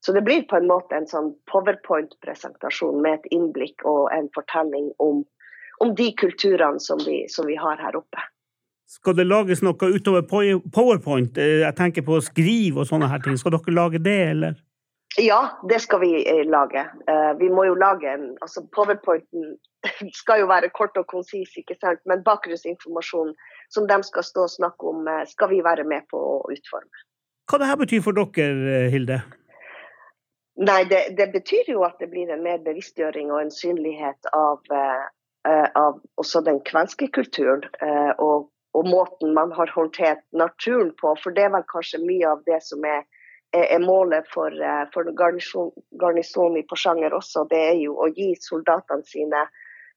Så 0.07 0.13
det 0.13 0.21
blir 0.21 0.41
på 0.41 0.55
en 0.55 0.69
måte 0.69 0.95
en 0.95 1.07
sånn 1.07 1.33
powerpoint-presentasjon 1.51 3.01
med 3.03 3.17
et 3.17 3.25
innblikk 3.35 3.83
og 3.83 4.05
en 4.15 4.29
fortelling 4.31 4.85
om, 5.03 5.17
om 5.83 5.89
de 5.99 6.05
kulturene 6.15 6.79
som 6.79 7.01
vi, 7.03 7.25
som 7.27 7.43
vi, 7.49 7.57
har 7.59 7.75
her 7.83 7.97
oppe. 7.99 8.21
Skal 8.87 9.17
det 9.17 9.25
lages 9.27 9.59
noe 9.67 9.89
utover 9.91 10.23
powerpoint? 10.23 11.35
Eh, 11.35 11.57
jeg 11.65 11.75
tenker 11.75 12.05
på 12.07 12.21
skriv 12.23 12.79
og 12.79 12.87
sånne 12.87 13.09
her 13.11 13.19
ting. 13.25 13.35
Skal 13.35 13.51
dere 13.57 13.73
lage 13.75 13.99
det, 13.99 14.15
eller? 14.29 14.55
Ja, 15.19 15.41
det 15.67 15.81
skal 15.83 15.99
vi 16.05 16.13
eh, 16.23 16.45
lage. 16.47 16.85
Uh, 17.11 17.33
vi 17.41 17.49
må 17.51 17.65
jo 17.67 17.75
lage 17.75 18.07
en 18.07 18.29
altså 18.39 18.63
Powerpointen 18.77 19.57
skal 20.21 20.39
jo 20.39 20.47
være 20.47 20.69
kort 20.71 20.95
og 20.95 21.09
konsis, 21.11 21.51
ikke 21.59 21.75
sant? 21.81 21.99
men 22.07 22.23
bakgrunnsinformasjon 22.23 23.33
som 23.75 23.91
de 23.91 23.99
skal 24.07 24.23
stå 24.23 24.47
og 24.47 24.55
snakke 24.55 24.87
om, 24.87 25.11
skal 25.27 25.51
vi 25.51 25.59
være 25.67 25.83
med 25.83 26.07
på 26.07 26.15
å 26.15 26.39
utforme. 26.55 27.03
Hva 27.51 27.59
det 27.59 27.67
her 27.67 27.83
betyr 27.83 28.07
for 28.07 28.15
dere, 28.15 28.87
Hilde? 28.95 29.19
Nei, 30.57 30.83
det, 30.89 31.03
det, 31.17 31.27
betyr 31.33 31.69
jo 31.69 31.83
at 31.85 31.99
det 32.01 32.09
blir 32.09 32.31
en 32.33 32.41
mer 32.45 32.61
bevisstgjøring 32.65 33.29
og 33.29 33.43
en 33.43 33.53
synlighet 33.53 34.29
av, 34.33 34.63
eh, 34.73 35.67
av 35.77 35.99
også 36.17 36.41
den 36.47 36.63
kvenske 36.65 37.11
kulturen. 37.13 37.67
Og, 38.17 38.49
og 38.73 38.89
måten 38.89 39.35
man 39.37 39.53
har 39.53 39.69
håndtert 39.75 40.23
naturen 40.33 40.89
på. 40.97 41.13
For 41.21 41.35
det 41.35 41.45
er 41.45 41.53
vel 41.53 41.67
kanskje 41.69 42.01
mye 42.01 42.33
av 42.33 42.41
det 42.49 42.57
som 42.65 42.85
er 42.85 43.05
er 43.53 43.79
målet 43.79 44.27
for, 44.33 44.51
eh, 44.51 44.85
for 44.93 45.03
garnisonen 45.99 46.57
i 46.57 46.65
Porsanger 46.69 47.13
også. 47.13 47.47
Det 47.49 47.59
er 47.69 47.77
jo 47.79 47.95
å 47.95 48.09
gi 48.13 48.33
soldatene 48.41 49.05
sine 49.05 49.45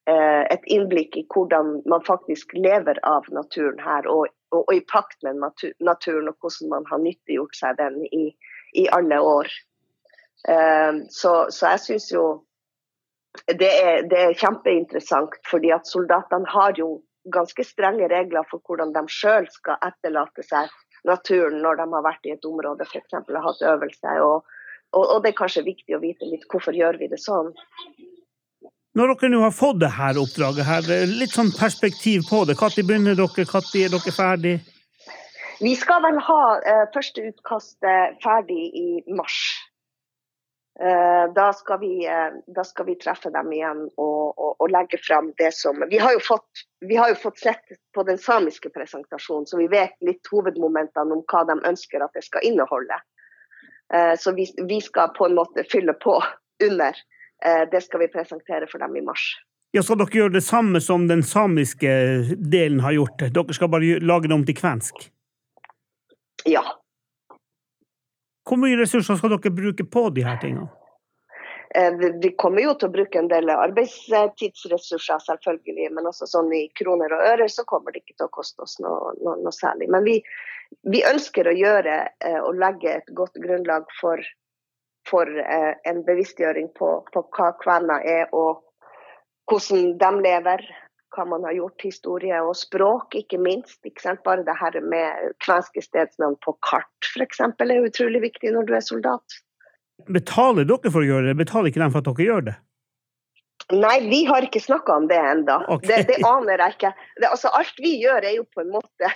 eh, 0.07 0.47
et 0.51 0.63
innblikk 0.67 1.17
i 1.17 1.27
hvordan 1.35 1.83
man 1.87 2.05
faktisk 2.07 2.55
lever 2.55 2.99
av 3.03 3.27
naturen 3.31 3.79
her, 3.79 4.07
og, 4.07 4.29
og, 4.53 4.65
og 4.69 4.75
i 4.75 4.85
pakt 4.93 5.23
med 5.23 5.43
naturen, 5.81 6.29
og 6.29 6.37
hvordan 6.41 6.71
man 6.71 6.87
har 6.91 7.03
nyttiggjort 7.03 7.57
seg 7.57 7.77
den 7.77 8.05
i, 8.07 8.31
i 8.75 8.87
alle 8.93 9.21
år. 9.21 9.51
Eh, 10.49 10.93
så, 11.09 11.47
så, 11.51 11.75
jeg 11.75 11.81
syns 11.85 12.09
jo 12.13 12.25
det 13.47 13.69
er, 13.69 14.07
det 14.11 14.19
er, 14.19 14.39
kjempeinteressant, 14.39 15.37
fordi 15.51 15.71
at 15.75 15.89
soldatene 15.89 16.49
har 16.51 16.75
jo 16.79 17.01
ganske 17.31 17.65
strenge 17.65 18.09
regler 18.11 18.47
for 18.51 18.63
hvordan 18.65 18.95
de 18.97 19.05
sjøl 19.13 19.47
skal 19.53 19.79
etterlate 19.87 20.43
seg 20.47 20.71
naturen 21.07 21.61
når 21.63 21.79
de 21.81 21.87
har 21.93 22.07
vært 22.07 22.27
i 22.27 22.33
et 22.35 22.49
område 22.49 22.87
f.eks. 22.89 23.21
og 23.21 23.45
hatt 23.45 23.63
øvelse. 23.75 24.17
Og, 24.25 24.49
og, 24.97 25.05
og, 25.05 25.21
det 25.23 25.33
er 25.33 25.39
kanskje 25.43 25.67
viktig 25.69 25.97
å 25.97 26.03
vite 26.03 26.29
litt 26.29 26.49
hvorfor 26.51 26.77
gjør 26.77 26.99
vi 27.01 27.11
det 27.13 27.21
sånn. 27.23 27.53
Når 28.99 29.15
dere 29.15 29.31
nå 29.31 29.45
har 29.45 29.55
fått 29.55 29.79
det 29.85 29.93
her 29.95 30.19
oppdraget, 30.19 30.67
her, 30.67 30.91
litt 31.07 31.31
sånn 31.31 31.53
perspektiv 31.55 32.27
på 32.27 32.43
det. 32.49 32.57
Når 32.59 32.83
begynner 32.83 33.15
dere, 33.15 33.47
når 33.47 33.71
er 33.85 33.93
dere 33.95 34.17
ferdig? 34.17 34.57
Vi 35.61 35.77
skal 35.77 36.03
vel 36.03 36.19
ha 36.25 36.43
eh, 36.59 36.87
første 36.95 37.29
utkast 37.31 37.91
ferdig 38.25 38.65
i 38.75 38.87
mars. 39.15 39.39
Uh, 40.81 41.27
da, 41.37 41.51
skal 41.53 41.77
vi, 41.83 42.09
uh, 42.09 42.39
da, 42.49 42.65
skal 42.65 42.87
vi, 42.89 42.95
treffe 42.97 43.29
dem 43.35 43.51
igjen 43.53 43.83
og, 44.01 44.31
og, 44.33 44.55
og 44.65 44.71
legge 44.73 44.97
fram 45.05 45.29
det 45.37 45.51
som 45.53 45.77
Vi 45.91 45.99
har 46.01 46.17
fått 46.25 46.65
vi 46.81 46.97
har 46.97 47.09
jo 47.09 47.15
fått 47.15 47.39
sett 47.39 47.65
på 47.95 48.03
den 48.03 48.19
samiske 48.19 48.71
presentasjonen, 48.71 49.47
så 49.47 49.59
vi 49.61 49.69
vet 49.69 49.93
litt 50.01 50.27
hovedmomentene 50.33 51.13
om 51.13 51.25
hva 51.29 51.45
de 51.45 51.59
ønsker 51.69 52.01
at 52.01 52.17
det 52.17 52.25
skal 52.25 52.47
inneholde. 52.49 52.97
Eh, 53.95 54.17
så 54.19 54.33
vi, 54.33 54.47
vi 54.69 54.81
skal 54.81 55.13
på 55.17 55.27
en 55.27 55.37
måte 55.37 55.65
fylle 55.73 55.93
på 55.93 56.17
under. 56.65 56.97
Eh, 57.45 57.69
det 57.71 57.85
skal 57.85 58.01
vi 58.01 58.09
presentere 58.09 58.69
for 58.71 58.81
dem 58.81 58.97
i 58.97 59.05
mars. 59.05 59.35
Ja, 59.77 59.83
Skal 59.87 60.01
dere 60.01 60.17
gjøre 60.23 60.35
det 60.35 60.43
samme 60.43 60.81
som 60.83 61.05
den 61.07 61.23
samiske 61.23 61.91
delen 62.41 62.81
har 62.83 62.97
gjort? 62.97 63.29
Dere 63.31 63.55
skal 63.55 63.71
bare 63.71 64.01
lage 64.03 64.31
det 64.31 64.35
om 64.35 64.47
til 64.47 64.57
kvensk? 64.59 65.05
Ja. 66.49 66.65
Hvor 68.49 68.61
mye 68.61 68.79
ressurser 68.81 69.19
skal 69.19 69.35
dere 69.35 69.53
bruke 69.55 69.87
på 69.87 70.09
de 70.15 70.25
her 70.27 70.39
tingene? 70.43 70.71
Eh, 71.75 71.93
vi 72.23 72.33
kommer 72.37 72.65
jo 72.65 72.73
til 72.75 72.89
å 72.89 72.95
bruke 72.97 73.19
en 73.21 73.29
del 73.31 73.51
arbeidstidsressurser, 73.53 75.21
selvfølgelig, 75.23 75.91
men 75.95 76.09
også 76.11 76.27
sånn 76.27 76.51
i 76.57 76.65
kroner 76.79 77.15
og 77.15 77.23
øre 77.29 77.47
så 77.53 77.63
kommer 77.69 77.95
det 77.95 78.03
ikke 78.03 78.17
til 78.17 78.27
å 78.27 78.35
koste 78.35 78.65
oss 78.67 78.75
noe, 78.83 79.13
noe, 79.23 79.37
noe 79.45 79.55
særlig. 79.55 79.87
Men 79.95 80.03
vi, 80.09 80.17
vi, 80.91 81.05
ønsker 81.07 81.47
å 81.47 81.55
gjøre 81.55 82.01
eh, 82.27 82.41
og 82.41 82.59
legge 82.59 82.97
et 82.97 83.15
godt 83.15 83.39
grunnlag 83.45 83.87
for, 84.01 84.25
for 85.07 85.31
eh, 85.31 85.73
en 85.87 86.03
bevisstgjøring 86.09 86.73
på, 86.75 86.91
på 87.15 87.25
hva 87.39 87.53
kvener 87.63 88.03
er 88.19 88.35
og 88.35 88.65
hvordan 89.51 89.95
de 90.03 90.11
lever. 90.27 90.67
Hva 91.11 91.25
man 91.27 91.43
har 91.43 91.57
gjort, 91.57 91.83
historie 91.83 92.39
og 92.47 92.55
språk, 92.55 93.17
ikke 93.19 93.41
minst. 93.43 93.81
Ikke 93.87 94.15
Bare 94.25 94.45
det 94.47 94.55
her 94.61 94.79
med 94.87 95.35
kvenske 95.43 95.83
stedsnavn 95.83 96.37
på 96.45 96.55
kart 96.63 97.11
f.eks. 97.11 97.41
er 97.43 97.79
utrolig 97.83 98.23
viktig 98.29 98.53
når 98.55 98.69
du 98.69 98.75
er 98.79 98.85
soldat. 98.87 99.41
Betaler 100.09 100.69
dere 100.69 100.93
for 100.93 101.03
å 101.03 101.09
gjøre 101.09 101.31
det? 101.31 101.39
Betaler 101.41 101.71
ikke 101.71 101.83
dem 101.83 101.95
for 101.95 102.03
at 102.05 102.11
dere 102.11 102.29
gjør 102.29 102.47
det? 102.51 102.57
Nei, 103.71 103.97
vi 104.11 104.25
har 104.27 104.47
ikke 104.47 104.63
snakka 104.63 104.97
om 104.99 105.07
det 105.11 105.19
ennå. 105.19 105.61
Okay. 105.77 105.91
Det, 105.91 105.99
det, 106.09 106.23
aner 106.27 106.63
jeg 106.65 106.77
ikke. 106.77 106.95
Det, 107.21 107.29
altså, 107.29 107.53
alt 107.55 107.83
vi 107.83 107.93
gjør 108.03 108.27
er 108.27 108.39
jo 108.39 108.47
på 108.51 108.65
en 108.65 108.73
måte 108.75 109.11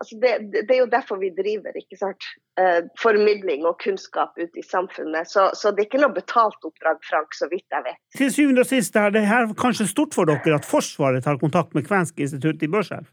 altså, 0.00 0.18
det, 0.22 0.32
det, 0.54 0.70
er 0.76 0.80
jo 0.82 0.90
derfor 0.92 1.18
vi 1.22 1.30
driver, 1.36 1.76
ikke 1.80 1.98
sant. 1.98 2.28
Eh, 2.60 2.80
formidling 3.02 3.66
og 3.68 3.78
kunnskap 3.82 4.38
ute 4.38 4.60
i 4.60 4.66
samfunnet. 4.66 5.30
Så, 5.30 5.50
så, 5.58 5.72
det 5.74 5.84
er 5.84 5.90
ikke 5.90 6.04
noe 6.04 6.14
betalt 6.14 6.68
oppdrag, 6.68 7.02
Frank, 7.08 7.34
så 7.34 7.50
vidt 7.50 7.66
jeg 7.74 7.86
vet. 7.88 8.00
Til 8.18 8.32
syvende 8.36 8.64
og 8.64 8.70
sist 8.70 8.96
er 9.00 9.14
det 9.14 9.26
her 9.28 9.50
kanskje 9.58 9.90
stort 9.90 10.16
for 10.16 10.30
dere 10.30 10.58
at 10.58 10.68
Forsvaret 10.68 11.26
tar 11.26 11.40
kontakt 11.42 11.74
med 11.76 11.86
Kvensk 11.88 12.18
institutt 12.22 12.62
i 12.62 12.70
Børselv? 12.70 13.10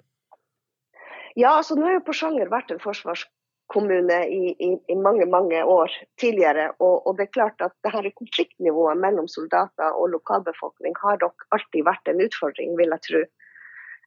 Ja, 1.36 1.56
altså 1.58 1.78
nå 1.78 1.88
har 1.88 2.00
jo 2.00 2.08
Porsanger 2.08 2.50
vært 2.52 2.74
en 2.74 2.82
forsvarskommune 2.84 4.18
i, 4.28 4.52
i, 4.52 4.72
i, 4.92 4.96
mange 5.00 5.26
mange 5.32 5.62
år 5.64 5.94
tidligere. 6.20 6.72
Og, 6.80 7.08
og, 7.08 7.16
det 7.18 7.30
er 7.30 7.36
klart 7.38 7.64
at 7.64 7.76
det 7.86 7.94
her 7.94 8.10
konfliktnivået 8.18 9.00
mellom 9.00 9.30
soldater 9.32 9.96
og 9.96 10.12
lokalbefolkning 10.18 10.98
har 11.04 11.22
nok 11.24 11.48
alltid 11.56 11.88
vært 11.88 12.12
en 12.12 12.24
utfordring, 12.26 12.76
vil 12.80 12.92
jeg 12.98 13.08
tro. 13.08 13.24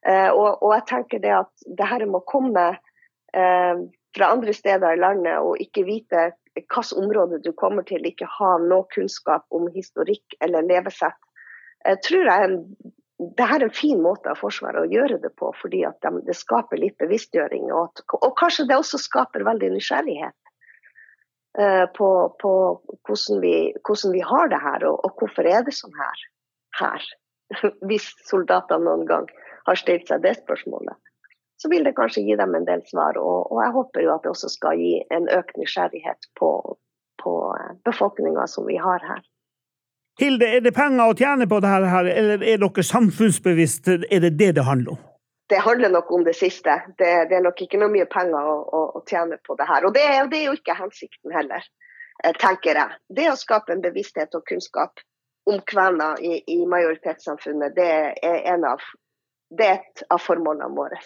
Eh, 0.05 0.29
og, 0.29 0.61
og, 0.61 0.71
jeg 0.75 0.85
tenker 0.89 1.21
det 1.21 1.33
at 1.33 1.69
det 1.77 1.85
her 1.89 2.05
må 2.09 2.21
komme 2.29 2.65
eh, 3.33 3.85
fra 4.15 4.31
andre 4.31 4.53
steder 4.53 4.93
i 4.93 5.01
landet 5.01 5.39
og 5.41 5.61
ikke 5.61 5.85
vite 5.87 6.27
hvilket 6.55 6.93
område 6.95 7.41
du 7.43 7.51
kommer 7.57 7.83
til, 7.87 8.05
ikke 8.05 8.29
ha 8.37 8.55
noe 8.63 8.85
kunnskap 8.93 9.43
om 9.55 9.65
historikk 9.73 10.37
eller 10.45 10.63
levesett. 10.63 11.17
Jeg 11.85 11.99
tror 12.05 12.29
jeg 12.29 12.61
det 13.35 13.47
er 13.47 13.63
en 13.63 13.73
fin 13.73 13.99
måte 14.03 14.31
av 14.31 14.39
Forsvaret 14.39 14.85
å 14.85 14.91
gjøre 14.91 15.17
det 15.23 15.31
på, 15.39 15.49
fordi 15.59 15.83
de, 16.03 16.09
det 16.27 16.35
skaper 16.35 16.79
litt 16.79 16.97
bevisstgjøring. 16.99 17.69
Og, 17.71 17.89
at, 17.89 18.03
og, 18.17 18.33
kanskje 18.39 18.65
det 18.69 18.75
også 18.75 18.99
skaper 18.99 19.45
veldig 19.47 19.69
nysgjerrighet 19.71 20.35
på, 21.95 22.09
på 22.41 22.51
hvordan, 23.07 23.39
vi, 23.39 23.53
hvordan, 23.79 24.11
vi, 24.11 24.23
har 24.27 24.51
det 24.51 24.59
her, 24.59 24.83
og, 24.89 24.99
og, 25.07 25.15
hvorfor 25.21 25.47
er 25.47 25.63
det 25.63 25.75
sånn 25.77 25.95
her. 25.95 26.25
her. 26.81 27.07
Hvis 27.87 28.09
soldatene 28.27 28.83
noen 28.83 29.07
gang 29.07 29.31
har 29.65 29.79
stilt 29.79 30.09
seg 30.09 30.23
det 30.23 30.35
spørsmålet, 30.39 30.97
så 31.61 31.69
vil 31.71 31.85
det 31.87 31.95
kanskje 31.97 32.25
gi 32.25 32.35
dem 32.39 32.55
en 32.55 32.67
del 32.67 32.83
svar. 32.89 33.17
Og, 33.17 33.51
og 33.51 33.61
jeg 33.63 33.75
håper 33.77 34.05
jo 34.05 34.13
at 34.15 34.25
det 34.25 34.33
også 34.33 34.51
skal 34.53 34.81
gi 34.81 34.97
en 35.15 35.29
økt 35.31 35.57
nysgjerrighet 35.59 36.29
på, 36.39 36.51
på 37.23 37.33
eh, 37.55 37.71
befolkninga 37.87 38.47
som 38.51 38.67
vi 38.69 38.77
har 38.81 39.03
her. 39.07 39.23
Hilde, 40.19 40.47
er 40.47 40.61
det 40.63 40.71
penger 40.75 41.11
å 41.11 41.15
tjene 41.17 41.47
på 41.51 41.59
dette, 41.63 41.89
her, 41.91 42.07
eller 42.07 42.43
er 42.43 42.61
dere 42.61 42.83
samfunnsbevisst? 42.87 43.89
Er 43.91 44.21
det 44.23 44.37
det 44.39 44.53
det 44.55 44.63
handler 44.63 44.95
om? 44.95 45.01
Det 45.51 45.57
handler 45.61 45.91
nok 45.93 46.11
om 46.11 46.23
det 46.25 46.33
siste. 46.33 46.77
Det, 46.97 47.09
det 47.29 47.35
er 47.37 47.43
nok 47.43 47.59
ikke 47.61 47.77
noe 47.77 47.91
mye 47.93 48.07
penger 48.09 48.47
å, 48.49 48.55
å, 48.63 48.83
å 48.97 49.01
tjene 49.09 49.37
på 49.45 49.57
det 49.59 49.67
her. 49.69 49.85
Og 49.85 49.93
det, 49.93 50.05
det, 50.31 50.39
er 50.39 50.47
jo 50.47 50.55
ikke 50.57 50.77
hensikten 50.79 51.35
heller, 51.35 51.67
eh, 52.23 52.33
tenker 52.41 52.79
jeg. 52.79 52.97
Det 53.19 53.27
å 53.29 53.35
skape 53.37 53.75
en 53.75 53.83
bevissthet 53.83 54.37
og 54.39 54.47
kunnskap 54.49 55.03
om 55.45 55.59
kvener 55.69 56.21
i, 56.23 56.39
i 56.49 56.63
majoritetssamfunnet, 56.65 57.75
det 57.75 57.89
er, 58.23 58.39
en 58.55 58.65
av, 58.65 58.81
det 59.51 59.67
er 59.67 59.79
et 59.79 60.03
av 60.11 60.21
formålene 60.21 60.71
våre. 60.75 60.99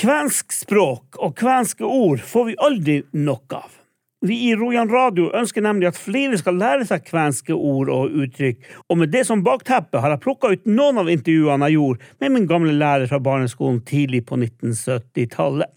Kvensk 0.00 0.54
språk 0.56 1.18
og 1.20 1.36
kvenske 1.36 1.84
ord 1.84 2.22
får 2.24 2.46
vi 2.48 2.56
aldri 2.64 2.96
nok 3.12 3.52
av. 3.58 3.76
Vi 4.20 4.36
i 4.50 4.54
Rojan 4.56 4.90
Radio 4.92 5.30
ønsker 5.36 5.64
nemlig 5.64 5.88
at 5.88 5.96
flere 5.96 6.36
skal 6.36 6.58
lære 6.60 6.84
seg 6.88 7.06
kvenske 7.06 7.56
ord 7.56 7.88
og 7.92 8.16
uttrykk, 8.20 8.58
og 8.92 8.98
med 9.00 9.12
det 9.14 9.22
som 9.28 9.44
bakteppe 9.44 10.00
har 10.00 10.12
jeg 10.12 10.22
plukka 10.24 10.50
ut 10.52 10.68
noen 10.68 11.00
av 11.00 11.08
intervjuene 11.08 11.70
jeg 11.70 11.78
gjorde 11.78 12.10
med 12.20 12.34
min 12.34 12.48
gamle 12.48 12.74
lærer 12.76 13.08
fra 13.08 13.20
barneskolen 13.24 13.80
tidlig 13.88 14.26
på 14.28 14.36
1970-tallet. 14.36 15.72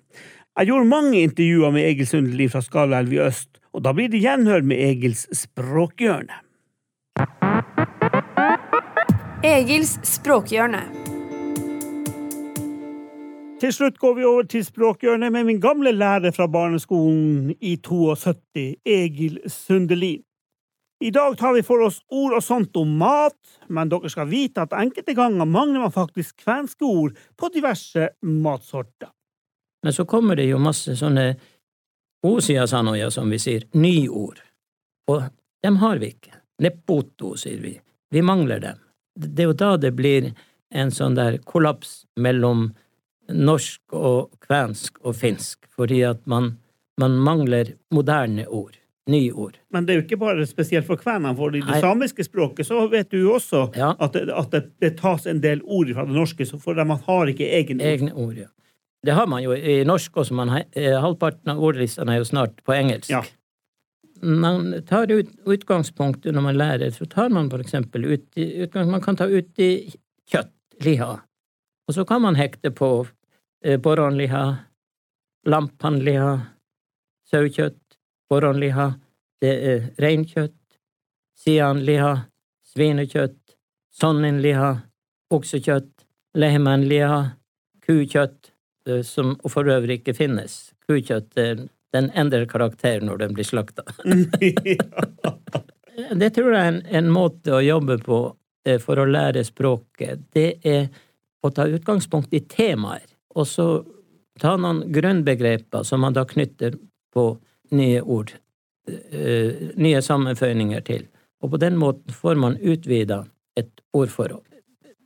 Jeg 0.59 0.69
gjorde 0.69 0.91
mange 0.91 1.23
intervjuer 1.23 1.71
med 1.73 1.87
Egil 1.87 2.09
Sundelin 2.11 2.51
fra 2.51 2.61
Skalaelv 2.61 3.15
i 3.15 3.23
øst, 3.23 3.61
og 3.73 3.87
da 3.87 3.95
blir 3.95 4.11
det 4.11 4.21
gjenhør 4.21 4.67
med 4.67 4.83
Egils 4.91 5.23
språkhjørne. 5.39 6.43
Egils 9.43 9.97
språkhjørne. 10.07 10.79
Til 13.59 13.73
slutt 13.75 13.97
går 13.99 14.13
vi 14.15 14.23
over 14.23 14.45
til 14.47 14.61
språkhjørnet 14.63 15.33
med 15.35 15.49
min 15.49 15.57
gamle 15.59 15.91
lærer 15.91 16.31
fra 16.31 16.45
barneskolen 16.47 17.49
i 17.59 17.73
72, 17.83 18.63
Egil 18.87 19.41
Sundelin. 19.51 20.21
I 21.03 21.11
dag 21.11 21.35
tar 21.35 21.57
vi 21.57 21.63
for 21.67 21.83
oss 21.83 21.97
ord 22.07 22.37
og 22.37 22.45
sånt 22.45 22.79
om 22.79 22.93
mat, 23.01 23.35
men 23.67 23.91
dere 23.91 24.13
skal 24.13 24.29
vite 24.31 24.63
at 24.63 24.77
enkelte 24.79 25.11
ganger 25.17 25.43
mangler 25.43 25.83
man 25.83 25.91
faktisk 25.91 26.39
kvenske 26.45 26.87
ord 26.87 27.19
på 27.35 27.51
diverse 27.51 28.13
matsorter. 28.23 29.11
Men 29.83 29.91
så 29.91 30.07
kommer 30.07 30.39
det 30.39 30.47
jo 30.47 30.63
masse 30.63 30.95
sånne 30.95 31.33
osiasanoja, 32.23 33.11
som 33.11 33.27
vi 33.27 33.43
sier, 33.43 33.67
nyord. 33.75 34.39
Og 35.11 35.27
dem 35.67 35.83
har 35.83 35.99
vi 35.99 36.13
ikke. 36.15 36.39
Nepoto, 36.63 37.35
sier 37.35 37.59
vi. 37.59 37.75
Vi 38.07 38.23
mangler 38.23 38.63
dem. 38.63 38.79
Det 39.15 39.45
er 39.45 39.51
jo 39.51 39.57
da 39.57 39.75
det 39.77 39.93
blir 39.97 40.31
en 40.73 40.91
sånn 40.93 41.17
der 41.17 41.37
kollaps 41.45 42.03
mellom 42.17 42.71
norsk 43.29 43.95
og 43.95 44.33
kvensk 44.43 44.97
og 45.03 45.15
finsk, 45.15 45.67
fordi 45.73 46.01
at 46.07 46.23
man, 46.29 46.55
man 46.99 47.19
mangler 47.21 47.75
moderne 47.93 48.47
ord. 48.47 48.79
Nye 49.11 49.33
ord. 49.35 49.57
Men 49.75 49.83
det 49.83 49.91
er 49.91 49.97
jo 49.97 50.03
ikke 50.05 50.17
bare 50.21 50.45
spesielt 50.47 50.87
for 50.87 50.95
kvenene, 50.95 51.33
for 51.35 51.51
i 51.51 51.59
det 51.59 51.67
Nei. 51.67 51.79
samiske 51.83 52.23
språket 52.23 52.69
så 52.69 52.85
vet 52.87 53.09
du 53.11 53.17
jo 53.19 53.33
også 53.35 53.65
ja. 53.75 53.89
at, 53.99 54.15
det, 54.15 54.29
at 54.31 54.53
det, 54.53 54.61
det, 54.79 54.93
tas 55.01 55.27
en 55.27 55.41
del 55.43 55.59
ord 55.67 55.91
fra 55.91 56.05
det 56.07 56.15
norske, 56.15 56.47
for 56.55 56.79
man 56.87 57.01
har 57.03 57.31
ikke 57.33 57.49
egne 57.49 57.81
ord. 57.81 57.89
Egne 57.89 58.13
ord, 58.15 58.37
ja. 58.45 58.47
Det 59.03 59.11
har 59.17 59.27
man 59.27 59.43
jo 59.43 59.51
i 59.51 59.81
norsk 59.83 60.21
også. 60.23 60.35
Man, 60.39 60.53
eh, 60.55 60.93
halvparten 61.03 61.51
av 61.51 61.59
ordlistene 61.59 62.15
er 62.15 62.21
jo 62.21 62.29
snart 62.29 62.61
på 62.63 62.71
engelsk. 62.77 63.11
Ja. 63.11 63.19
Man 64.23 64.85
tar 64.87 65.11
ut 65.11 65.29
utgangspunktet 65.45 66.33
når 66.33 66.45
man 66.45 66.57
lærer, 66.57 66.91
så 66.95 67.05
tar 67.05 67.29
man 67.29 67.49
for 67.51 67.59
eksempel 67.59 68.05
ut, 68.05 68.25
utgang, 68.37 68.91
Man 68.91 69.01
kan 69.01 69.17
ta 69.19 69.27
ut 69.27 69.59
i 69.59 69.71
kjøtt, 70.31 70.53
liha, 70.83 71.17
og 71.87 71.95
så 71.95 72.05
kan 72.07 72.21
man 72.23 72.35
hekte 72.35 72.71
på 72.71 73.05
eh, 73.63 73.77
boronliha, 73.79 74.43
lampanliha, 75.45 76.33
sauekjøtt, 77.29 77.97
boronliha, 78.31 78.87
det 79.43 79.53
er 79.73 79.85
reinkjøtt, 80.01 80.57
sianliha, 81.43 82.13
svinekjøtt, 82.73 83.57
sonninliha, 83.93 84.71
oksekjøtt, 85.35 86.07
lehmanliha, 86.39 87.19
kukjøtt, 87.85 88.53
eh, 88.87 89.03
som 89.03 89.35
for 89.49 89.67
øvrig 89.69 90.01
ikke 90.01 90.15
finnes. 90.17 90.73
Kukjøtt 90.87 91.37
den 91.93 92.09
endrer 92.17 92.45
karakter 92.49 93.01
når 93.05 93.17
den 93.21 93.33
blir 93.37 93.47
slakta. 93.47 93.83
det 96.21 96.29
tror 96.35 96.53
jeg 96.53 96.61
er 96.61 96.71
en, 96.71 96.81
en 96.89 97.09
måte 97.13 97.53
å 97.53 97.61
jobbe 97.63 97.99
på 98.03 98.19
eh, 98.67 98.79
for 98.81 98.99
å 98.99 99.07
lære 99.09 99.43
språket. 99.47 100.27
Det 100.33 100.49
er 100.65 100.87
å 101.43 101.51
ta 101.51 101.67
utgangspunkt 101.67 102.33
i 102.33 102.41
temaer, 102.49 103.05
og 103.35 103.47
så 103.49 103.67
ta 104.41 104.55
noen 104.57 104.85
grunnbegreper 104.93 105.83
som 105.85 106.01
man 106.01 106.15
da 106.15 106.23
knytter 106.25 106.77
på 107.13 107.27
nye 107.75 107.99
ord, 108.01 108.31
uh, 108.89 109.51
nye 109.75 110.01
sammenføyninger 110.01 110.81
til. 110.87 111.05
Og 111.43 111.51
på 111.53 111.59
den 111.61 111.75
måten 111.77 112.15
får 112.15 112.39
man 112.39 112.57
utvida 112.57 113.25
et 113.59 113.69
ordforhold. 113.93 114.45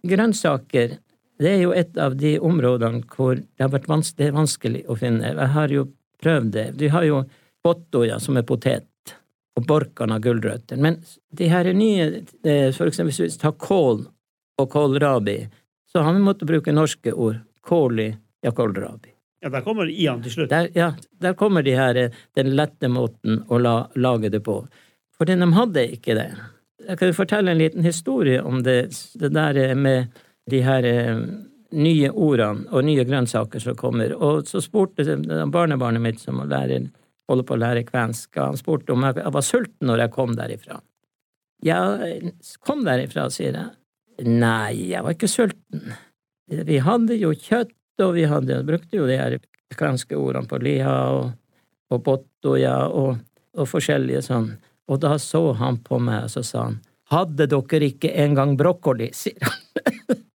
Grønnsaker 0.07 0.99
det 1.41 1.51
er 1.51 1.59
jo 1.61 1.73
et 1.75 1.97
av 2.01 2.15
de 2.17 2.37
områdene 2.41 3.03
hvor 3.13 3.37
det 3.37 3.61
har 3.61 3.69
vært 3.73 3.89
det 4.17 4.29
er 4.29 4.37
vanskelig 4.37 4.83
å 4.89 4.95
finne. 4.97 5.33
Jeg 5.35 5.53
har 5.53 5.73
jo 5.73 5.85
prøvd 6.23 6.51
det. 6.53 6.67
De 6.79 6.89
har 6.93 7.05
jo 7.07 7.23
bottoja, 7.63 8.19
som 8.19 8.37
er 8.37 8.45
potet, 8.47 9.15
og 9.57 9.65
borkan 9.67 10.13
av 10.13 10.21
gulrøtter. 10.23 10.77
Men 10.77 10.99
de 11.33 11.49
her 11.51 11.71
nye, 11.73 12.23
eh, 12.43 12.71
for 12.75 12.87
eksempel 12.87 13.11
hvis 13.11 13.23
vi 13.25 13.41
tar 13.41 13.57
kål 13.57 14.05
og 14.57 14.69
kålrabi, 14.69 15.39
så 15.91 16.03
har 16.05 16.13
vi 16.13 16.23
måttet 16.23 16.49
bruke 16.49 16.73
norske 16.73 17.13
ord. 17.13 17.39
Kåli 17.61 18.11
jakolrabi. 18.43 19.11
Ja, 19.41 19.49
der 19.49 19.61
kommer 19.61 19.89
i-en 19.89 20.21
til 20.23 20.31
slutt. 20.31 20.49
Der, 20.49 20.69
ja, 20.73 20.91
der 21.21 21.33
kommer 21.33 21.63
de 21.63 21.75
her, 21.77 21.97
den 22.35 22.53
lette 22.55 22.89
måten 22.89 23.43
å 23.49 23.59
la, 23.61 23.75
lage 23.95 24.31
det 24.33 24.41
på. 24.45 24.61
For 25.17 25.29
de 25.29 25.37
hadde 25.53 25.83
ikke 25.97 26.15
det. 26.17 26.29
Jeg 26.87 26.99
kan 26.99 27.13
fortelle 27.13 27.51
en 27.51 27.61
liten 27.61 27.85
historie 27.85 28.41
om 28.41 28.63
det, 28.63 28.93
det 29.19 29.33
der 29.35 29.75
med 29.75 30.13
de 30.49 30.61
her 30.63 30.85
eh, 30.85 31.21
nye 31.75 32.09
ordene 32.11 32.67
og 32.71 32.85
nye 32.87 33.05
grønnsaker 33.07 33.61
som 33.63 33.75
kommer. 33.79 34.13
Og 34.15 34.47
så 34.47 34.61
spurte 34.63 35.05
barnebarnet 35.51 36.03
mitt, 36.03 36.21
som 36.23 36.39
lærer, 36.47 36.89
holder 37.27 37.47
på 37.47 37.57
å 37.57 37.61
lære 37.61 37.87
kvensk, 37.87 38.37
han 38.39 38.59
spurte 38.59 38.93
om 38.95 39.03
jeg, 39.07 39.19
var 39.33 39.45
sulten 39.45 39.89
når 39.89 40.05
jeg 40.05 40.15
kom 40.15 40.35
derifra. 40.37 40.79
Ja, 41.65 41.81
kom 42.65 42.85
derifra, 42.85 43.27
sier 43.33 43.55
jeg. 43.57 43.73
Nei, 44.27 44.89
jeg 44.91 45.03
var 45.05 45.13
ikke 45.13 45.29
sulten. 45.29 45.91
Vi 46.47 46.79
hadde 46.81 47.17
jo 47.19 47.33
kjøtt, 47.33 47.75
og 48.01 48.13
vi 48.15 48.27
hadde, 48.29 48.61
brukte 48.65 48.99
jo 48.99 49.07
de 49.09 49.17
her 49.17 49.37
kvenske 49.75 50.15
ordene 50.15 50.47
på 50.49 50.59
liha 50.61 50.95
og, 51.17 51.31
og 51.91 52.03
bottoja 52.05 52.77
og, 52.87 53.17
og 53.57 53.69
forskjellige 53.69 54.23
sånn. 54.29 54.51
Og 54.87 55.01
da 55.03 55.17
så 55.19 55.41
han 55.59 55.81
på 55.83 55.99
meg, 55.99 56.29
og 56.29 56.31
så 56.31 56.45
sa 56.45 56.67
han, 56.69 56.79
hadde 57.11 57.49
dere 57.49 57.89
ikke 57.89 58.13
engang 58.23 58.55
brokkoli, 58.59 59.11
sier 59.15 59.43
han. 59.43 60.23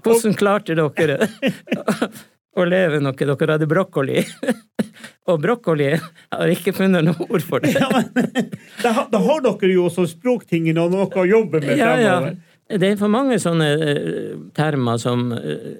Hvordan 0.04 0.36
klarte 0.38 0.76
dere 0.78 1.18
å 2.60 2.66
leve 2.66 3.00
noe 3.02 3.16
dere 3.16 3.56
hadde 3.56 3.68
brokkoli? 3.70 4.24
Og 5.30 5.38
brokkoli 5.40 5.92
har 5.94 6.50
ikke 6.50 6.74
funnet 6.74 7.04
noe 7.06 7.28
ord 7.28 7.44
for 7.46 7.62
det. 7.62 7.76
Ja, 7.78 7.88
men, 7.92 8.50
da, 8.82 9.06
da, 9.12 9.20
har 9.22 9.44
dere 9.44 9.70
jo 9.70 9.86
også 9.86 10.08
språktingene 10.10 10.82
og 10.82 10.96
noe 10.96 11.06
å 11.06 11.26
jobbe 11.28 11.60
med 11.62 11.76
fremover. 11.76 12.32
Ja. 12.34 12.78
Det 12.80 12.88
er 12.92 12.98
for 12.98 13.12
mange 13.12 13.38
sånne 13.42 13.68
uh, 13.78 14.34
termer 14.54 14.98
som 15.02 15.30
uh, 15.34 15.70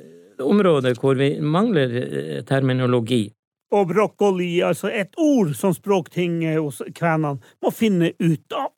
områder 0.42 0.96
hvor 0.98 1.18
vi 1.18 1.32
mangler 1.42 1.92
uh, 1.98 2.40
terminologi. 2.46 3.28
Og 3.70 3.86
brokkoli, 3.92 4.56
altså 4.66 4.90
et 4.90 5.14
ord 5.18 5.52
som 5.58 5.74
språktinget 5.74 6.58
hos 6.58 6.80
kvenene 6.94 7.38
må 7.62 7.70
finne 7.74 8.12
ut 8.18 8.56
av. 8.56 8.72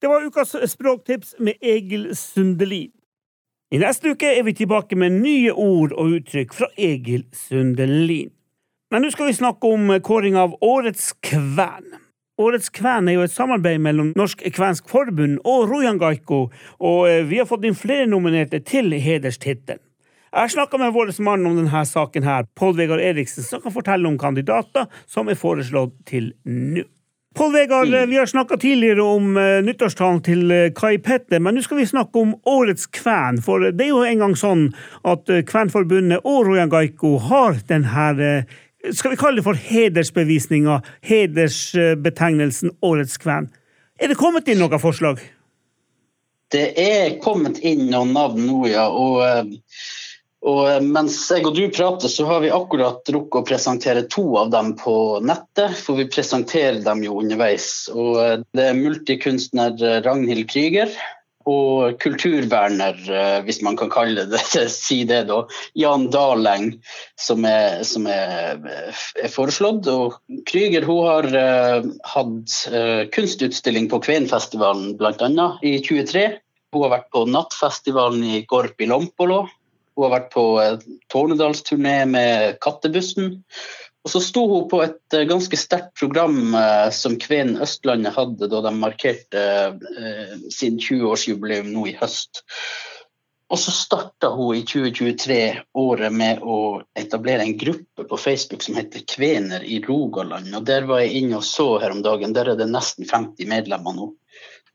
Det 0.00 0.08
var 0.08 0.24
ukas 0.24 0.54
språktips 0.70 1.34
med 1.38 1.58
Egil 1.60 2.10
Sundelin. 2.16 2.92
I 3.70 3.78
neste 3.78 4.16
uke 4.16 4.26
er 4.34 4.42
vi 4.42 4.52
tilbake 4.58 4.96
med 4.98 5.20
nye 5.22 5.52
ord 5.54 5.92
og 5.94 6.16
uttrykk 6.16 6.54
fra 6.56 6.66
Egil 6.74 7.22
Sundelin. 7.38 8.32
Men 8.90 9.04
nå 9.06 9.12
skal 9.14 9.28
vi 9.28 9.36
snakke 9.36 9.70
om 9.70 9.92
kåring 10.02 10.34
av 10.34 10.56
Årets 10.58 11.12
kven. 11.22 11.86
Årets 12.42 12.72
kven 12.74 13.06
er 13.06 13.14
jo 13.14 13.22
et 13.28 13.34
samarbeid 13.34 13.78
mellom 13.84 14.10
Norsk 14.18 14.42
Kvensk 14.56 14.90
Forbund 14.90 15.38
og 15.46 15.68
Rojan 15.70 16.00
Gaiko, 16.02 16.48
og 16.82 17.00
eh, 17.06 17.22
vi 17.30 17.38
har 17.38 17.46
fått 17.46 17.68
inn 17.68 17.78
flere 17.78 18.10
nominerte 18.10 18.58
til 18.66 18.90
hederstittelen. 18.90 19.84
Jeg 20.34 20.54
snakka 20.56 20.78
med 20.78 20.90
vår 20.94 21.14
mann 21.22 21.46
om 21.46 21.54
denne 21.58 21.86
saken, 21.86 22.26
her, 22.26 22.50
Pål 22.58 22.74
Vegard 22.78 23.02
Eriksen, 23.06 23.46
som 23.46 23.62
kan 23.62 23.74
fortelle 23.74 24.10
om 24.10 24.18
kandidater 24.18 24.90
som 25.06 25.30
er 25.30 25.38
foreslått 25.38 25.94
til 26.10 26.32
nå. 26.42 26.88
Pål 27.34 27.52
Vegard, 27.52 28.08
vi 28.08 28.16
har 28.16 28.26
snakka 28.26 28.56
tidligere 28.56 29.02
om 29.02 29.36
uh, 29.36 29.62
nyttårstalen 29.62 30.18
til 30.26 30.50
uh, 30.50 30.72
Kai 30.74 30.98
Petter, 30.98 31.38
men 31.38 31.54
nå 31.54 31.62
skal 31.62 31.78
vi 31.78 31.86
snakke 31.86 32.18
om 32.18 32.32
Årets 32.50 32.88
kven. 32.90 33.38
For 33.44 33.68
det 33.70 33.86
er 33.86 33.92
jo 33.92 34.02
en 34.02 34.24
gang 34.24 34.34
sånn 34.38 34.64
at 35.06 35.30
uh, 35.30 35.38
Kvenforbundet 35.46 36.26
og 36.26 36.48
Rojan 36.48 36.72
Gaiko 36.72 37.18
har 37.30 37.60
den 37.70 37.86
her 37.94 38.18
Skal 38.96 39.12
vi 39.12 39.20
kalle 39.20 39.38
det 39.38 39.44
for 39.44 39.54
hedersbevisninga, 39.54 40.80
hedersbetegnelsen 41.06 42.72
Årets 42.82 43.20
kven. 43.20 43.50
Er 44.00 44.08
det 44.08 44.18
kommet 44.18 44.48
inn 44.48 44.58
noen 44.58 44.80
forslag? 44.80 45.20
Det 46.50 46.72
er 46.80 47.18
kommet 47.22 47.60
inn 47.62 47.90
noen 47.92 48.14
navn 48.16 48.42
nå, 48.42 48.64
ja. 48.72 48.88
og 48.88 49.20
og 50.40 50.60
eh, 50.70 50.80
mens 50.80 51.18
jeg 51.28 51.44
og 51.44 51.56
du 51.56 51.66
prater, 51.72 52.08
så 52.08 52.24
har 52.28 52.42
vi 52.44 52.52
akkurat 52.54 53.08
rukket 53.12 53.40
å 53.42 53.46
presentere 53.46 54.06
to 54.12 54.24
av 54.40 54.52
dem 54.54 54.72
på 54.80 54.94
nettet. 55.24 55.76
For 55.76 56.00
vi 56.00 56.08
presenterer 56.08 56.80
dem 56.84 57.04
jo 57.04 57.20
underveis. 57.20 57.70
Og 57.92 58.20
eh, 58.22 58.36
det 58.56 58.68
er 58.70 58.78
multikunstner 58.78 59.76
eh, 59.76 60.02
Ragnhild 60.06 60.48
Krüger 60.50 60.94
og 61.48 61.96
kulturverner, 61.98 62.98
hvis 63.46 63.62
man 63.64 63.74
kan 63.80 63.88
kalle 63.90 64.26
det 64.28 64.42
si 64.70 64.98
det, 65.08 65.22
da. 65.30 65.38
Jan 65.74 66.04
Daleng, 66.12 66.74
som 67.18 67.46
er, 67.48 67.80
som 67.88 68.04
er, 68.06 68.60
er 68.60 69.32
foreslått. 69.32 69.88
Og 69.88 70.18
Krüger 70.46 70.84
hun 70.86 71.00
har 71.08 71.30
hatt 72.12 72.58
kunstutstilling 73.16 73.88
på 73.90 74.02
Kvenfestivalen 74.04 74.92
bl.a. 75.00 75.48
i 75.64 75.78
23. 75.80 76.26
Hun 76.76 76.84
har 76.84 76.94
vært 76.98 77.10
på 77.16 77.24
Nattfestivalen 77.32 78.28
i 78.36 78.44
Gorp 78.46 78.84
i 78.84 78.92
Lompolo 78.92 79.46
hun 80.00 80.08
har 80.08 80.16
vært 80.16 80.32
på 80.32 80.44
eh, 80.62 80.76
Tornedalsturné 81.12 81.96
med 82.08 82.58
Kattebussen. 82.64 83.34
Og 84.00 84.12
så 84.14 84.22
sto 84.24 84.46
hun 84.48 84.68
på 84.70 84.80
et 84.80 85.16
eh, 85.16 85.26
ganske 85.28 85.58
sterkt 85.60 85.92
program 86.00 86.54
eh, 86.56 86.88
som 86.96 87.18
Kveen 87.20 87.58
Østlandet 87.60 88.16
hadde 88.16 88.48
da 88.48 88.62
de 88.64 88.72
markerte 88.78 89.42
sin 90.48 90.80
20-årsjubileum 90.80 91.68
nå 91.74 91.90
i 91.90 91.98
høst. 92.00 92.44
Og 93.50 93.58
så 93.58 93.74
starta 93.74 94.30
hun 94.30 94.54
i 94.56 94.62
2023 94.62 95.38
året 95.82 96.14
med 96.14 96.40
å 96.40 96.80
etablere 96.96 97.44
en 97.44 97.56
gruppe 97.58 98.06
på 98.06 98.18
Facebook 98.22 98.62
som 98.62 98.78
heter 98.78 99.02
Kvener 99.10 99.66
i 99.66 99.80
Rogaland. 99.84 100.54
Og 100.54 100.64
Der 100.64 100.86
var 100.88 101.02
jeg 101.02 101.24
inne 101.24 101.42
og 101.42 101.44
så 101.44 101.74
her 101.82 101.92
om 101.92 102.04
dagen. 102.06 102.32
Der 102.32 102.52
er 102.52 102.60
det 102.60 102.70
nesten 102.70 103.10
50 103.10 103.50
medlemmer 103.50 103.96
nå. 103.96 104.12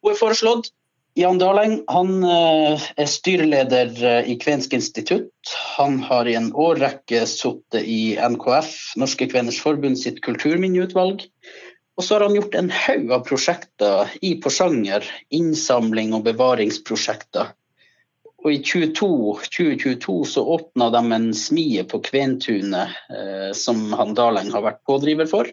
Hun 0.03 0.11
er 0.11 0.19
foreslått 0.19 0.73
Jan 1.15 1.37
Daleng 1.39 1.77
han 1.87 2.23
eh, 2.27 2.81
er 2.99 3.07
styreleder 3.07 3.91
eh, 4.03 4.31
i 4.31 4.33
Kvensk 4.35 4.73
institutt. 4.75 5.53
Han 5.77 6.01
har 6.03 6.27
i 6.27 6.33
en 6.35 6.49
årrekke 6.51 7.21
sittet 7.31 7.87
i 7.87 8.17
NKF, 8.19 8.73
Norske 8.99 9.29
Kveners 9.31 9.61
Forbund 9.63 9.95
sitt 10.01 10.19
kulturminneutvalg. 10.25 11.23
Og 11.95 12.03
så 12.03 12.17
har 12.17 12.25
han 12.25 12.35
gjort 12.35 12.57
en 12.59 12.67
haug 12.67 13.13
av 13.15 13.23
prosjekter 13.29 14.11
i 14.27 14.33
Porsanger, 14.43 15.07
innsamling 15.31 16.11
og 16.17 16.25
bevaringsprosjekter. 16.27 17.53
Og 18.43 18.51
i 18.51 18.59
22, 18.59 19.07
2022 19.55 20.17
så 20.35 20.43
åpna 20.57 20.91
de 20.93 21.03
en 21.15 21.31
smie 21.31 21.87
på 21.87 22.03
Kventunet, 22.11 22.91
eh, 23.07 23.53
som 23.55 23.87
han 23.95 24.11
Daleng 24.19 24.51
har 24.51 24.67
vært 24.67 24.83
pådriver 24.83 25.31
for. 25.31 25.47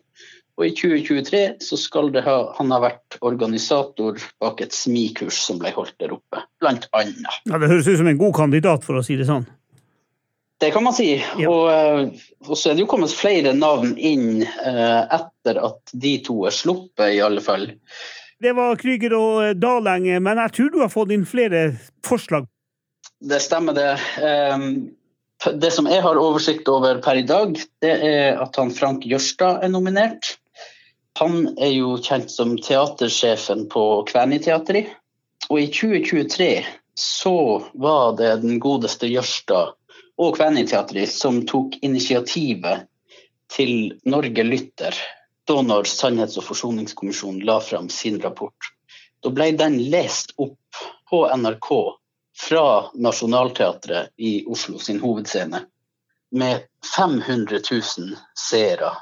Og 0.60 0.66
i 0.68 0.74
2023 0.76 1.42
så 1.64 1.78
skal 1.80 2.12
ha, 2.24 2.36
han 2.58 2.74
ha 2.74 2.78
vært 2.82 3.16
organisator 3.24 4.20
bak 4.42 4.60
et 4.60 4.74
smikurs 4.76 5.38
som 5.46 5.60
ble 5.62 5.72
holdt 5.72 5.96
der 6.02 6.12
oppe, 6.12 6.42
blant 6.60 6.84
annet. 6.92 7.40
Ja, 7.48 7.56
det 7.56 7.70
høres 7.72 7.88
ut 7.88 7.98
som 8.02 8.10
en 8.10 8.20
god 8.20 8.36
kandidat, 8.36 8.84
for 8.84 9.00
å 9.00 9.04
si 9.06 9.16
det 9.16 9.28
sånn. 9.30 9.48
Det 10.62 10.70
kan 10.70 10.84
man 10.84 10.94
si. 10.94 11.16
Ja. 11.40 11.50
Og, 11.50 11.64
eh, 11.72 12.26
og, 12.46 12.54
så 12.54 12.70
er 12.70 12.76
det 12.76 12.84
jo 12.84 12.90
kommet 12.92 13.14
flere 13.16 13.50
navn 13.56 13.96
inn 13.98 14.44
eh, 14.44 15.00
etter 15.16 15.58
at 15.58 15.94
de 16.04 16.12
to 16.22 16.44
er 16.46 16.54
sluppet, 16.54 17.16
i 17.16 17.22
alle 17.24 17.42
fall. 17.42 17.66
Det 18.42 18.52
var 18.54 18.78
Krüger 18.78 19.16
og 19.18 19.40
eh, 19.42 19.56
Daleng, 19.58 20.06
men 20.22 20.38
jeg 20.44 20.54
tror 20.58 20.70
du 20.70 20.78
har 20.84 20.92
fått 20.92 21.16
inn 21.16 21.24
flere 21.26 21.64
forslag? 22.06 22.46
Det 23.22 23.40
stemmer, 23.42 23.74
det. 23.74 23.90
Um, 24.22 24.92
det 25.58 25.72
som 25.74 25.88
jeg 25.90 26.02
har 26.04 26.20
oversikt 26.20 26.70
over 26.70 27.00
per 27.02 27.18
i 27.18 27.26
dag, 27.26 27.58
det 27.82 27.92
er 28.06 28.38
at 28.42 28.54
han 28.58 28.70
Frank 28.74 29.06
Jørstad 29.08 29.64
er 29.66 29.72
nominert. 29.72 30.36
Han 31.20 31.58
er 31.58 31.74
jo 31.74 31.96
kjent 32.00 32.30
som 32.32 32.54
teatersjefen 32.58 33.66
på 33.72 34.02
Kvæniteatret. 34.08 34.94
Og 35.50 35.60
i 35.60 35.66
2023 35.66 36.64
så 36.94 37.36
var 37.74 38.16
det 38.16 38.36
den 38.42 38.60
godeste 38.60 39.10
Jørstad 39.10 39.74
og 40.18 40.36
Kvæniteatret 40.36 41.10
som 41.12 41.42
tok 41.46 41.76
initiativet 41.82 42.86
til 43.52 43.98
Norge 44.08 44.44
lytter 44.46 44.96
da 45.44 45.62
når 45.62 45.88
Sannhets- 45.90 46.38
og 46.38 46.46
forsoningskommisjonen 46.46 47.42
la 47.46 47.58
fram 47.60 47.88
sin 47.90 48.20
rapport. 48.22 48.70
Da 49.22 49.30
ble 49.30 49.50
den 49.58 49.78
lest 49.90 50.34
opp 50.38 50.80
på 51.10 51.24
NRK 51.36 51.68
fra 52.38 52.66
Nationaltheatret 52.94 54.12
i 54.16 54.44
Oslo 54.46 54.78
sin 54.78 55.00
hovedscene 55.02 55.64
med 56.32 56.62
500 56.96 57.60
000 57.70 58.16
seere. 58.38 58.92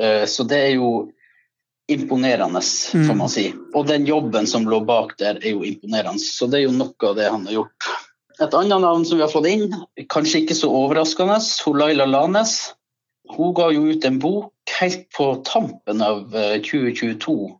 Eh, 0.00 0.24
så 0.26 0.44
det 0.44 0.58
er 0.58 0.74
jo 0.78 1.10
imponerende, 1.88 2.60
får 2.92 2.98
mm. 2.98 3.18
man 3.18 3.30
si. 3.32 3.46
Og 3.74 3.86
den 3.88 4.06
jobben 4.06 4.46
som 4.46 4.68
lå 4.68 4.80
bak 4.84 5.14
der, 5.20 5.40
er 5.40 5.54
jo 5.54 5.64
imponerende. 5.64 6.20
Så 6.20 6.46
det 6.50 6.60
er 6.60 6.66
jo 6.66 6.76
noe 6.76 7.10
av 7.10 7.16
det 7.16 7.28
han 7.32 7.46
har 7.48 7.60
gjort. 7.60 7.88
Et 8.38 8.54
annet 8.54 8.84
navn 8.84 9.06
som 9.06 9.18
vi 9.18 9.24
har 9.24 9.32
fått 9.32 9.48
inn, 9.50 9.72
kanskje 10.12 10.44
ikke 10.44 10.56
så 10.58 10.70
overraskende, 10.70 11.40
Laila 11.74 12.06
Lanes. 12.06 12.58
Hun 13.34 13.54
ga 13.56 13.70
jo 13.74 13.88
ut 13.90 14.04
en 14.06 14.20
bok 14.22 14.76
helt 14.78 15.08
på 15.16 15.32
tampen 15.48 16.04
av 16.04 16.28
2022. 16.64 17.34
Eh, 17.48 17.56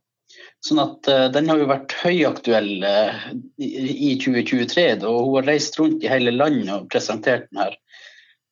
sånn 0.64 0.80
at 0.82 1.08
uh, 1.10 1.26
Den 1.32 1.50
har 1.50 1.60
jo 1.60 1.68
vært 1.70 1.94
høyaktuell 2.02 2.84
uh, 2.84 3.26
i 3.58 4.14
2023, 4.22 4.86
og 5.08 5.18
hun 5.26 5.36
har 5.40 5.50
reist 5.50 5.78
rundt 5.80 6.04
i 6.04 6.10
hele 6.10 6.34
landet 6.34 6.72
og 6.74 6.88
presentert 6.92 7.48
den 7.50 7.62
her. 7.64 7.76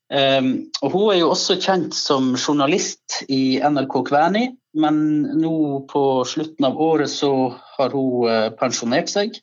Um, 0.06 0.70
og 0.86 0.92
Hun 0.92 1.08
er 1.10 1.18
jo 1.18 1.30
også 1.32 1.56
kjent 1.58 1.94
som 1.98 2.36
journalist 2.38 3.24
i 3.26 3.58
NRK 3.58 3.96
Kvæni, 4.06 4.44
men 4.78 4.98
nå 5.40 5.56
på 5.90 6.02
slutten 6.28 6.68
av 6.68 6.78
året 6.78 7.10
så 7.10 7.30
har 7.74 7.94
hun 7.96 8.28
uh, 8.30 8.52
pensjonert 8.58 9.10
seg. 9.10 9.34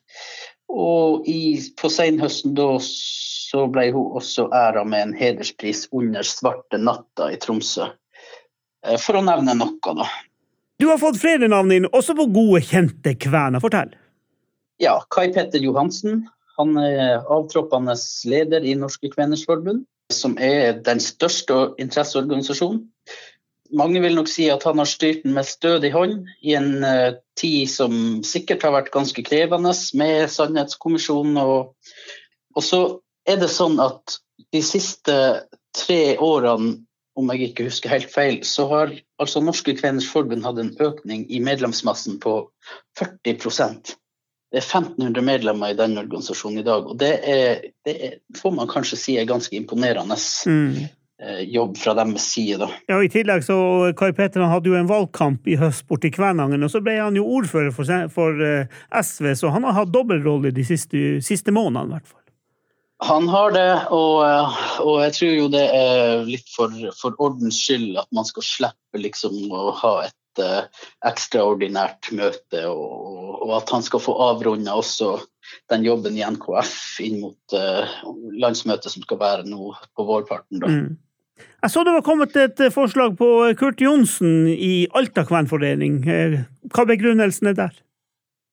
Og 0.72 1.28
i, 1.28 1.60
på 1.76 1.90
senhøsten 1.92 2.56
da 2.56 2.70
så 2.80 3.66
ble 3.70 3.90
hun 3.92 4.16
også 4.16 4.48
æra 4.56 4.86
med 4.88 5.10
en 5.10 5.16
hederspris 5.18 5.84
under 5.92 6.24
Svarte 6.26 6.80
natta 6.80 7.28
i 7.34 7.38
Tromsø. 7.42 7.90
Uh, 8.86 8.96
for 8.96 9.20
å 9.20 9.26
nevne 9.26 9.58
noe, 9.60 9.96
da. 10.00 10.08
Du 10.80 10.88
har 10.88 10.98
fått 10.98 11.20
flere 11.20 11.46
navn 11.50 11.76
inn, 11.76 11.92
også 11.92 12.16
på 12.16 12.30
gode, 12.32 12.64
kjente 12.64 13.12
kvener. 13.20 13.60
Fortell. 13.62 13.92
Ja, 14.80 14.96
Kai 15.12 15.28
Petter 15.34 15.60
Johansen. 15.62 16.24
Han 16.56 16.78
er 16.80 17.20
avtroppende 17.34 17.94
leder 18.30 18.64
i 18.64 18.72
Norske 18.78 19.10
Kveners 19.12 19.44
Forbund 19.46 19.84
som 20.12 20.36
er 20.40 20.80
den 20.84 21.00
største 21.00 21.74
interesseorganisasjonen. 21.80 22.82
Mange 23.74 24.02
vil 24.04 24.14
nok 24.14 24.28
si 24.30 24.46
at 24.52 24.62
han 24.68 24.78
har 24.78 24.88
styrt 24.88 25.24
den 25.24 25.34
med 25.34 25.48
stødig 25.48 25.90
hånd 25.94 26.28
i 26.44 26.54
en 26.54 26.84
uh, 26.84 27.16
tid 27.40 27.70
som 27.70 28.22
sikkert 28.26 28.62
har 28.62 28.74
vært 28.76 28.92
ganske 28.94 29.24
krevende, 29.24 29.72
med 29.98 30.28
Sannhetskommisjonen. 30.30 31.38
Og, 31.40 31.72
og 32.54 32.62
så 32.62 32.82
er 33.26 33.40
det 33.40 33.50
sånn 33.50 33.80
at 33.82 34.18
de 34.54 34.62
siste 34.62 35.16
tre 35.74 36.02
årene, 36.22 36.84
om 37.14 37.28
jeg 37.30 37.50
ikke 37.50 37.68
husker 37.68 37.92
helt 37.92 38.10
feil, 38.10 38.40
så 38.42 38.66
har 38.70 38.92
altså 39.22 39.38
Norske 39.42 39.76
Kveners 39.78 40.08
Forbund 40.10 40.42
hatt 40.46 40.58
en 40.58 40.72
økning 40.82 41.22
i 41.30 41.38
medlemsmassen 41.42 42.18
på 42.22 42.40
40 42.98 43.94
det 44.54 44.60
er 44.60 44.66
1500 44.78 45.24
medlemmer 45.26 45.72
i 45.72 45.78
den 45.78 45.98
organisasjonen 45.98 46.60
i 46.60 46.66
dag. 46.66 46.86
og 46.86 46.98
Det, 47.00 47.14
er, 47.26 47.64
det 47.82 47.94
er, 48.06 48.12
får 48.38 48.52
man 48.54 48.70
kanskje 48.70 48.98
si 49.00 49.16
er 49.18 49.26
ganske 49.26 49.56
imponerende 49.56 50.14
mm. 50.46 50.84
Eh, 51.22 51.44
jobb 51.46 51.76
fra 51.78 51.92
deres 51.94 52.24
side. 52.26 52.58
Da. 52.58 52.66
Ja, 52.90 52.96
I 52.98 53.08
tillegg 53.08 53.44
så 53.46 53.56
Kai 53.96 54.10
Petter 54.12 54.42
hadde 54.50 54.68
jo 54.68 54.74
en 54.74 54.88
valgkamp 54.90 55.46
i 55.46 55.54
høst 55.56 55.86
borti 55.88 56.10
Kvænangen, 56.12 56.66
og 56.66 56.72
så 56.72 56.82
ble 56.82 56.96
han 56.98 57.14
jo 57.14 57.22
ordfører 57.38 57.70
for, 57.72 57.86
for 58.12 58.42
eh, 58.42 58.72
SV, 58.90 59.30
så 59.38 59.52
han 59.54 59.64
har 59.64 59.76
hatt 59.78 59.92
dobbeltrolle 59.94 60.50
de 60.52 60.66
siste, 60.66 61.04
siste 61.24 61.54
månedene 61.54 61.94
i 61.94 61.94
hvert 61.94 62.10
fall. 62.10 62.20
Han 63.06 63.30
har 63.30 63.54
det, 63.54 63.70
og, 63.94 64.18
eh, 64.26 64.58
og, 64.82 64.98
jeg 65.04 65.16
tror 65.20 65.32
jo 65.38 65.46
det 65.54 65.64
er 65.78 66.26
litt 66.26 66.50
for, 66.50 66.74
for 66.98 67.16
ordens 67.22 67.62
skyld 67.62 68.02
at 68.02 68.10
man 68.14 68.26
skal 68.28 68.46
slippe 68.50 69.06
liksom 69.06 69.38
å 69.54 69.70
ha 69.84 69.94
et 70.08 70.18
uh, 70.42 70.66
ekstraordinært 71.06 72.10
møte 72.16 72.64
og, 72.70 73.38
og 73.44 73.54
at 73.60 73.72
han 73.74 73.84
skal 73.86 74.02
få 74.02 74.16
avrunda 74.30 74.76
også 74.80 75.16
den 75.70 75.84
jobben 75.86 76.18
i 76.18 76.24
NKF 76.24 76.74
inn 77.04 77.20
mot 77.22 77.56
uh, 77.56 77.96
landsmøtet 78.40 78.94
som 78.94 79.04
skal 79.04 79.20
være 79.20 79.48
nå 79.48 79.72
på 79.94 80.08
vårparten. 80.08 80.62
da. 80.64 80.70
Mm. 80.70 80.92
Jeg 81.64 81.72
så 81.72 81.82
det 81.82 81.94
var 81.96 82.04
kommet 82.06 82.36
et 82.38 82.60
forslag 82.70 83.16
på 83.18 83.28
Kurt 83.58 83.80
Johnsen 83.82 84.46
i 84.52 84.86
Alta 84.94 85.24
kvenforening. 85.26 86.04
Hva 86.70 86.84
begrunnelsen 86.86 87.50
er 87.50 87.56
der? 87.58 87.80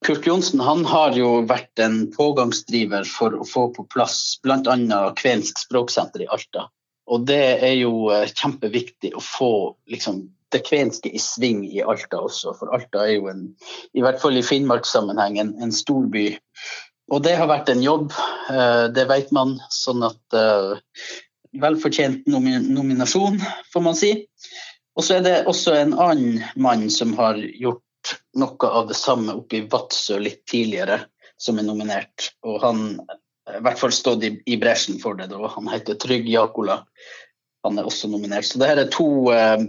Kurt 0.02 0.26
Johnsen 0.26 0.60
han 0.60 0.82
har 0.88 1.14
jo 1.14 1.44
vært 1.46 1.78
en 1.82 2.08
pågangsdriver 2.10 3.06
for 3.06 3.36
å 3.38 3.46
få 3.46 3.68
på 3.76 3.84
plass 3.92 4.40
bl.a. 4.42 5.02
kvensk 5.18 5.62
språksenter 5.62 6.24
i 6.24 6.30
Alta. 6.34 6.66
Og 7.12 7.26
det 7.28 7.42
er 7.62 7.76
jo 7.78 8.08
eh, 8.14 8.26
kjempeviktig 8.30 9.12
å 9.14 9.22
få 9.22 9.52
liksom, 9.90 10.24
det 10.54 10.64
kvenske 10.66 11.10
i 11.12 11.20
sving 11.22 11.64
i 11.68 11.82
Alta 11.82 12.22
også. 12.22 12.54
For 12.58 12.72
Alta 12.74 13.06
er 13.06 13.16
jo 13.16 13.28
en, 13.32 13.46
i 13.96 14.04
hvert 14.04 14.20
fall 14.22 14.38
i 14.38 14.44
Finnmarkssammenheng 14.46 15.38
en, 15.42 15.54
en 15.62 15.74
stor 15.74 16.06
by. 16.12 16.26
Og 17.12 17.22
det 17.26 17.36
har 17.36 17.50
vært 17.50 17.72
en 17.72 17.82
jobb, 17.84 18.12
eh, 18.52 18.86
det 18.94 19.06
vet 19.10 19.32
man. 19.36 19.58
Sånn 19.74 20.04
at 20.06 20.36
uh, 20.36 20.76
Velfortjent 21.60 22.28
nominasjon, 22.32 23.40
får 23.72 23.82
man 23.84 23.96
si. 23.98 24.14
Og 24.96 25.04
så 25.04 25.18
er 25.18 25.26
det 25.26 25.34
også 25.50 25.74
en 25.76 25.96
annen 26.00 26.38
mann 26.56 26.86
som 26.92 27.12
har 27.18 27.36
gjort 27.36 28.14
noe 28.40 28.68
av 28.68 28.88
det 28.88 28.96
samme 28.98 29.34
oppe 29.36 29.60
i 29.60 29.66
Vadsø 29.68 30.16
litt 30.20 30.42
tidligere, 30.48 31.02
som 31.40 31.60
er 31.60 31.68
nominert. 31.68 32.32
Og 32.48 32.60
han 32.64 32.86
i 32.96 33.60
hvert 33.60 33.80
fall 33.80 33.92
stått 33.92 34.24
i, 34.24 34.32
i 34.46 34.56
bresjen 34.60 35.00
for 35.02 35.18
det. 35.18 35.28
Da. 35.32 35.52
Han 35.56 35.68
heter 35.72 35.98
Trygg 36.00 36.28
Jakola. 36.30 36.82
Han 37.62 37.78
er 37.78 37.86
også 37.86 38.08
nominert. 38.10 38.44
Så 38.44 38.58
det 38.58 38.68
her 38.70 38.80
er 38.82 38.88
to, 38.90 39.30
eh, 39.30 39.60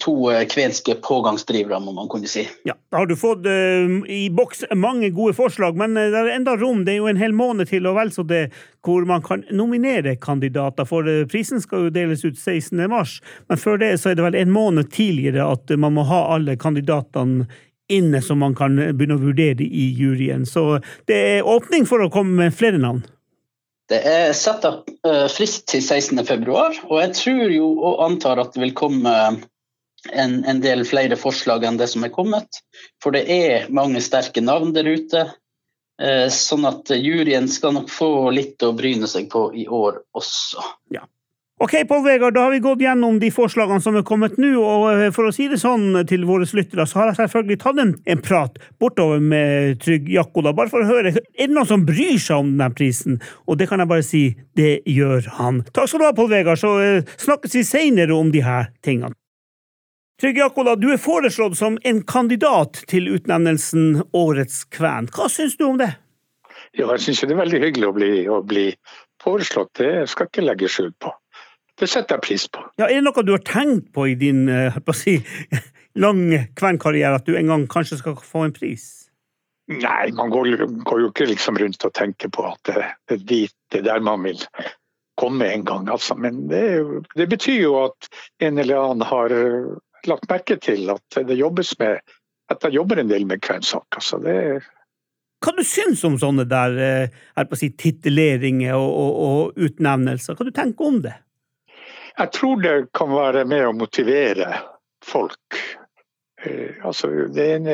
to 0.00 0.14
eh, 0.32 0.46
kvenske 0.48 0.94
pågangsdrivere, 1.04 1.80
må 1.84 1.92
man 1.92 2.08
kunne 2.08 2.28
si. 2.30 2.46
Ja, 2.64 2.72
Da 2.90 3.02
har 3.02 3.06
du 3.10 3.16
fått 3.18 3.44
uh, 3.44 3.90
i 4.08 4.30
boks 4.30 4.64
mange 4.78 5.10
gode 5.10 5.34
forslag, 5.34 5.76
men 5.76 5.98
det 5.98 6.14
er 6.14 6.30
enda 6.30 6.54
rom. 6.56 6.84
Det 6.86 6.94
er 6.94 7.02
jo 7.02 7.10
en 7.10 7.20
hel 7.20 7.34
måned 7.34 7.68
til 7.68 7.88
og 7.90 7.98
vel 7.98 8.12
så 8.14 8.22
det 8.22 8.46
hvor 8.86 9.04
man 9.04 9.20
kan 9.22 9.44
nominere 9.50 10.16
kandidater. 10.16 10.86
For 10.88 11.04
prisen 11.28 11.60
skal 11.60 11.88
jo 11.88 11.92
deles 11.92 12.24
ut 12.24 12.38
16. 12.38 12.78
mars, 12.88 13.18
men 13.48 13.60
før 13.60 13.82
det 13.82 13.96
så 14.00 14.12
er 14.12 14.16
det 14.16 14.24
vel 14.28 14.40
en 14.40 14.54
måned 14.54 14.92
tidligere 14.94 15.50
at 15.56 15.74
man 15.76 15.98
må 15.98 16.06
ha 16.08 16.22
alle 16.36 16.56
kandidatene 16.56 17.48
inne 17.92 18.22
som 18.22 18.38
man 18.40 18.54
kan 18.56 18.76
begynne 18.76 19.18
å 19.18 19.24
vurdere 19.24 19.66
i 19.66 19.90
juryen. 19.98 20.46
Så 20.48 20.78
det 21.10 21.18
er 21.34 21.48
åpning 21.48 21.84
for 21.88 22.00
å 22.00 22.12
komme 22.12 22.46
med 22.46 22.56
flere 22.56 22.80
navn. 22.80 23.02
Det 23.90 24.00
er 24.08 24.32
satt 24.36 24.64
opp 24.64 24.88
uh, 25.04 25.26
frist 25.32 25.66
til 25.68 25.82
16.2, 25.84 26.54
og 26.88 26.94
jeg 27.02 27.12
tror 27.18 27.52
jo 27.52 27.68
og 27.84 28.04
antar 28.06 28.40
at 28.40 28.54
det 28.54 28.62
vil 28.62 28.76
komme 28.76 29.12
en, 30.12 30.38
en, 30.44 30.60
del 30.64 30.84
flere 30.88 31.18
forslag 31.20 31.66
enn 31.68 31.80
det 31.80 31.90
som 31.92 32.04
er 32.06 32.12
kommet. 32.14 32.62
For 33.02 33.14
det 33.16 33.26
er 33.28 33.68
mange 33.74 34.00
sterke 34.04 34.44
navn 34.44 34.72
der 34.76 34.88
ute. 34.88 35.26
Uh, 36.00 36.26
sånn 36.32 36.64
at 36.66 36.90
juryen 36.96 37.46
skal 37.52 37.76
nok 37.76 37.92
få 37.92 38.30
litt 38.34 38.64
å 38.64 38.72
bryne 38.74 39.06
seg 39.10 39.28
på 39.32 39.50
i 39.54 39.68
år 39.68 40.00
også. 40.16 40.64
Ja. 40.96 41.04
Ok, 41.62 41.88
Pål 41.88 42.04
Vegard, 42.04 42.34
da 42.34 42.40
har 42.40 42.50
vi 42.50 42.58
gått 42.58 42.80
gjennom 42.82 43.20
de 43.22 43.28
forslagene 43.30 43.78
som 43.80 43.94
er 43.94 44.02
kommet 44.06 44.34
nå. 44.42 44.56
og 44.58 44.88
eh, 44.90 45.10
For 45.14 45.28
å 45.28 45.34
si 45.34 45.46
det 45.46 45.60
sånn 45.62 46.00
til 46.10 46.24
våre 46.26 46.48
lyttere, 46.50 46.82
så 46.90 46.98
har 46.98 47.12
jeg 47.12 47.20
selvfølgelig 47.20 47.58
tatt 47.62 47.78
en, 47.78 47.92
en 48.10 48.22
prat 48.26 48.58
bortover 48.82 49.22
med 49.22 49.78
Trygg 49.84 50.10
Jakkola, 50.10 50.50
bare 50.58 50.72
for 50.72 50.82
å 50.82 50.88
høre 50.90 51.14
er 51.14 51.22
det 51.22 51.54
noen 51.54 51.70
som 51.70 51.86
bryr 51.86 52.18
seg 52.18 52.42
om 52.42 52.50
denne 52.56 52.74
prisen. 52.74 53.20
Og 53.46 53.60
det 53.60 53.70
kan 53.70 53.78
jeg 53.78 53.92
bare 53.94 54.06
si, 54.06 54.24
det 54.58 54.80
gjør 54.90 55.30
han. 55.38 55.62
Takk 55.70 55.92
skal 55.92 56.02
du 56.02 56.08
ha, 56.08 56.12
Pål 56.18 56.32
Vegard, 56.34 56.58
så 56.58 56.74
uh, 56.74 57.16
snakkes 57.22 57.54
vi 57.60 57.66
seinere 57.70 58.18
om 58.18 58.34
de 58.34 58.42
her 58.42 58.72
tingene. 58.82 59.14
Trygg 60.18 60.42
Jakkola, 60.42 60.74
du 60.74 60.90
er 60.90 60.98
foreslått 60.98 61.54
som 61.58 61.78
en 61.86 62.02
kandidat 62.02 62.82
til 62.90 63.12
utnevnelsen 63.14 64.02
Årets 64.14 64.64
kven. 64.74 65.06
Hva 65.14 65.30
syns 65.30 65.54
du 65.58 65.68
om 65.70 65.78
det? 65.78 65.92
Ja, 66.74 66.88
jeg 66.96 67.02
syns 67.06 67.22
det 67.22 67.34
er 67.34 67.44
veldig 67.46 67.62
hyggelig 67.62 67.88
å 67.90 67.96
bli, 67.96 68.14
å 68.30 68.42
bli 68.46 68.70
foreslått. 69.22 69.76
Det 69.78 70.08
skal 70.10 70.26
jeg 70.26 70.34
ikke 70.34 70.50
legge 70.50 70.70
skjul 70.70 70.96
på. 70.98 71.14
Det 71.80 71.88
setter 71.90 72.16
jeg 72.18 72.26
pris 72.26 72.44
på. 72.48 72.62
Ja, 72.78 72.86
Er 72.86 73.00
det 73.00 73.06
noe 73.06 73.24
du 73.26 73.32
har 73.34 73.42
tenkt 73.46 73.90
på 73.94 74.06
i 74.12 74.14
din 74.18 74.46
uh, 74.48 74.76
på 74.78 74.94
å 74.94 74.98
si, 74.98 75.16
lang 76.04 76.26
kvernkarriere, 76.58 77.18
at 77.18 77.26
du 77.26 77.34
en 77.38 77.50
gang 77.50 77.66
kanskje 77.70 77.98
skal 78.02 78.18
få 78.20 78.46
en 78.46 78.54
pris? 78.54 79.08
Nei, 79.72 80.12
man 80.12 80.30
går, 80.30 80.58
går 80.84 81.00
jo 81.00 81.10
ikke 81.10 81.26
liksom 81.30 81.58
rundt 81.58 81.86
og 81.86 81.94
tenker 81.96 82.28
på 82.28 82.44
at 82.50 82.60
det, 82.68 82.88
det 83.08 83.16
er 83.16 83.28
dit, 83.30 83.54
det 83.72 83.80
er 83.80 83.86
der 83.94 84.04
man 84.04 84.26
vil 84.26 84.42
komme 85.16 85.48
en 85.48 85.64
gang. 85.64 85.88
Altså. 85.88 86.16
Men 86.20 86.44
det, 86.50 86.66
det, 87.16 87.28
betyr 87.32 87.62
jo 87.62 87.78
at 87.86 88.10
en 88.44 88.60
eller 88.60 88.82
annen 88.82 89.08
har 89.08 89.32
eh, 89.32 89.72
lagt 90.10 90.28
merke 90.28 90.58
til 90.60 90.92
at 90.92 91.20
det 91.26 91.38
jobbes 91.40 91.72
med 91.80 92.02
at 92.52 92.66
jeg 92.66 92.76
jobber 92.76 93.00
en 93.00 93.08
del 93.08 93.24
med 93.26 93.40
kvernsaker. 93.40 94.04
Så 94.04 94.20
det 94.20 94.36
hva 95.44 95.52
du 95.52 95.64
syns 95.66 96.00
om 96.08 96.14
sånne 96.16 96.46
der, 96.48 96.76
eh, 96.80 97.48
si, 97.58 97.68
tituleringer 97.76 98.78
og, 98.78 98.88
og, 98.88 99.16
og, 99.24 99.58
utnevnelser? 99.60 100.36
Hva 100.38 100.46
du 100.48 100.54
tenker 100.56 100.88
om 100.88 101.02
det? 101.04 101.12
Jeg 102.18 102.30
tror 102.32 102.60
det 102.62 102.74
kan 102.94 103.10
være 103.10 103.44
med 103.50 103.66
å 103.66 103.72
motivere 103.76 104.60
folk. 105.04 105.58
Eh, 106.42 106.76
altså, 106.86 107.08
det 107.34 107.46
en, 107.56 107.66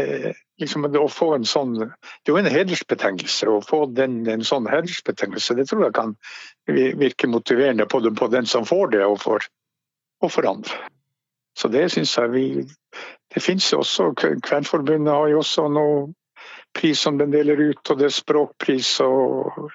liksom, 0.61 0.87
få 1.13 1.35
en 1.35 1.45
sånn 1.45 1.75
Det 1.77 2.31
er 2.31 2.33
jo 2.33 2.41
en 2.41 2.53
hedersbetegnelse. 2.55 3.49
Å 3.49 3.61
få 3.67 3.85
den, 3.97 4.23
en 4.29 4.45
sånn 4.47 4.69
hedersbetegnelse 4.71 5.59
det 5.59 5.69
tror 5.69 5.89
jeg 5.89 5.97
kan 5.99 6.17
virke 6.71 7.29
motiverende 7.29 7.89
både 7.91 8.15
på 8.17 8.31
den 8.33 8.47
som 8.47 8.65
får 8.69 8.95
det, 8.97 9.05
og 9.05 9.21
for, 9.21 9.45
og 10.23 10.33
for 10.33 10.49
andre. 10.49 10.81
Så 11.59 11.69
det 11.69 11.91
syns 11.93 12.17
jeg 12.17 12.33
vi 12.33 12.47
Det 13.31 13.43
finnes 13.43 13.67
jo 13.73 13.79
også 13.85 14.09
Kvenforbundet 14.17 15.15
har 15.15 15.29
jo 15.31 15.39
også 15.39 15.69
noe 15.71 16.09
pris 16.75 17.01
som 17.01 17.19
den 17.19 17.31
deler 17.31 17.61
ut, 17.61 17.91
og 17.91 17.99
det 17.99 18.09
er 18.09 18.15
språkpris 18.15 19.01
og 19.05 19.71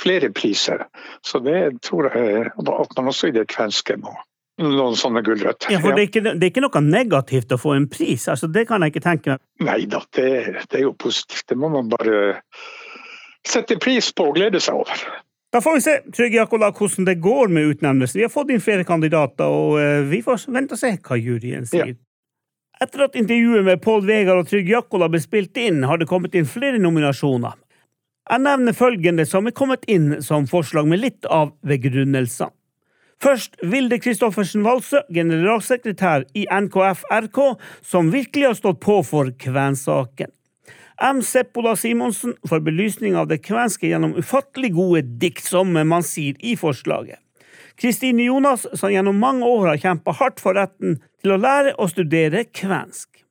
flere 0.00 0.30
priser. 0.34 0.86
Så 1.22 1.40
det 1.44 1.82
tror 1.86 2.10
jeg 2.14 2.52
at 2.52 2.96
man 2.96 3.10
også 3.12 3.30
i 3.30 3.36
det 3.36 3.48
kvenske 3.52 3.98
må 4.00 4.14
noen 4.62 4.94
sånne 4.98 5.22
gulrøtter. 5.26 5.72
Ja, 5.72 5.80
for 5.82 5.96
det 5.96 6.04
er, 6.04 6.08
ikke, 6.10 6.22
det 6.26 6.36
er, 6.38 6.50
ikke, 6.52 6.62
noe 6.62 6.82
negativt 6.86 7.52
å 7.54 7.58
få 7.58 7.74
en 7.74 7.88
pris? 7.90 8.28
altså 8.30 8.46
Det 8.46 8.66
kan 8.68 8.84
jeg 8.84 8.94
ikke 8.94 9.04
tenke 9.04 9.34
meg. 9.34 9.42
Nei 9.66 9.80
da, 9.90 10.02
det, 10.14 10.30
det, 10.68 10.78
er 10.78 10.86
jo 10.86 10.94
positivt. 10.94 11.48
Det 11.50 11.58
må 11.58 11.72
man 11.72 11.90
bare 11.90 12.38
sette 13.44 13.78
pris 13.82 14.12
på 14.14 14.30
og 14.30 14.38
glede 14.38 14.62
seg 14.62 14.78
over. 14.84 15.04
Da 15.54 15.60
får 15.62 15.76
vi 15.76 15.82
se 15.84 15.96
Trygg 16.16 16.34
Jakola, 16.34 16.72
hvordan 16.74 17.06
det 17.06 17.20
går 17.22 17.50
med 17.54 17.74
utnevnelsen. 17.74 18.18
Vi 18.18 18.26
har 18.26 18.32
fått 18.32 18.50
inn 18.50 18.62
flere 18.62 18.86
kandidater, 18.86 19.46
og 19.50 19.78
eh, 19.78 20.00
vi 20.10 20.18
får 20.24 20.48
vente 20.50 20.74
og 20.74 20.80
se 20.80 20.96
hva 20.98 21.18
juryen 21.18 21.68
sier. 21.70 21.92
Ja. 21.94 22.00
Etter 22.82 23.04
at 23.06 23.14
intervjuet 23.18 23.62
med 23.62 23.82
Pål 23.82 24.02
Vegard 24.08 24.42
og 24.42 24.48
Trygg 24.50 24.66
Jakola 24.72 25.06
ble 25.10 25.20
spilt 25.22 25.54
inn, 25.62 25.84
har 25.86 26.00
det 26.00 26.08
kommet 26.10 26.34
inn 26.34 26.48
flere 26.48 26.80
nominasjoner. 26.82 27.54
Jeg 28.24 28.40
nevner 28.40 28.72
følgende 28.72 29.26
som 29.28 29.44
er 29.46 29.52
kommet 29.56 29.82
inn 29.90 30.22
som 30.24 30.46
forslag 30.48 30.86
med 30.88 31.02
litt 31.02 31.26
av 31.28 31.52
begrunnelser. 31.66 32.52
Først 33.20 33.58
Vilde 33.62 33.98
Kristoffersen 34.00 34.64
Walsø, 34.64 35.02
generalsekretær 35.12 36.24
i 36.36 36.46
NKF 36.48 37.04
RK, 37.12 37.40
som 37.84 38.10
virkelig 38.12 38.48
har 38.48 38.56
stått 38.58 38.80
på 38.84 39.02
for 39.06 39.28
kvensaken. 39.40 40.32
M. 41.02 41.20
Seppola 41.26 41.74
Simonsen 41.76 42.36
for 42.48 42.62
belysning 42.64 43.16
av 43.18 43.28
det 43.28 43.42
kvenske 43.44 43.88
gjennom 43.90 44.14
ufattelig 44.16 44.72
gode 44.76 45.02
dikt, 45.20 45.44
som 45.44 45.72
man 45.74 46.06
sier 46.06 46.38
i 46.40 46.54
forslaget. 46.56 47.20
Kristine 47.80 48.28
Jonas, 48.28 48.66
som 48.78 48.92
gjennom 48.92 49.18
mange 49.18 49.46
år 49.46 49.72
har 49.72 49.82
kjempa 49.82 50.14
hardt 50.14 50.40
for 50.40 50.56
retten 50.56 51.00
til 51.22 51.34
å 51.34 51.40
lære 51.40 51.74
og 51.74 51.90
studere 51.90 52.44
kvensk. 52.46 53.24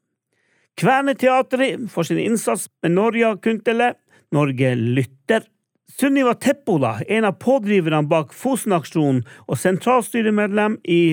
Kveneteatret 0.79 1.85
for 1.93 2.03
sin 2.07 2.19
innsats 2.19 2.67
med 2.83 2.95
Norja 2.97 3.35
Kuntele, 3.37 3.93
Norge 4.33 4.75
lytter. 4.75 5.45
Sunniva 5.93 6.33
Teppola, 6.33 6.99
en 7.07 7.25
av 7.29 7.37
pådriverne 7.37 8.07
bak 8.09 8.33
Fosen-aksjonen 8.33 9.21
og 9.45 9.59
sentralstyremedlem 9.61 10.79
i 10.89 11.03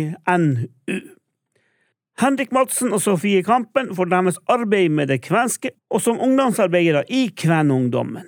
NU. 0.41 1.01
Henrik 2.21 2.53
Madsen 2.53 2.93
og 2.93 3.01
Sofie 3.05 3.45
Kampen 3.45 3.95
for 3.97 4.09
deres 4.09 4.41
arbeid 4.49 4.93
med 4.93 5.09
det 5.13 5.23
kvenske, 5.25 5.73
og 5.93 6.03
som 6.05 6.21
ungdomsarbeidere 6.21 7.07
i 7.09 7.29
Kvenungdommen. 7.33 8.27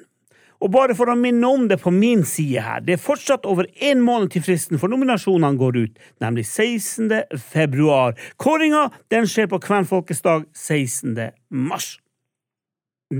Og 0.63 0.71
bare 0.71 0.95
for 0.95 1.11
å 1.11 1.17
minne 1.19 1.49
om 1.49 1.67
det 1.69 1.81
på 1.83 1.91
min 1.93 2.23
side 2.29 2.63
her, 2.63 2.85
det 2.85 2.95
er 2.95 3.03
fortsatt 3.03 3.49
over 3.51 3.67
én 3.83 4.05
måned 4.05 4.31
til 4.33 4.45
fristen 4.47 4.79
for 4.79 4.93
nominasjonene 4.93 5.59
går 5.59 5.81
ut, 5.81 5.99
nemlig 6.23 6.47
16. 6.47 7.11
februar. 7.53 8.15
Kåringa 8.41 8.87
den 9.13 9.27
skjer 9.29 9.51
på 9.51 9.61
Kvenfolkets 9.65 10.23
dag 10.23 10.47
16. 10.55 11.19
mars. 11.51 11.97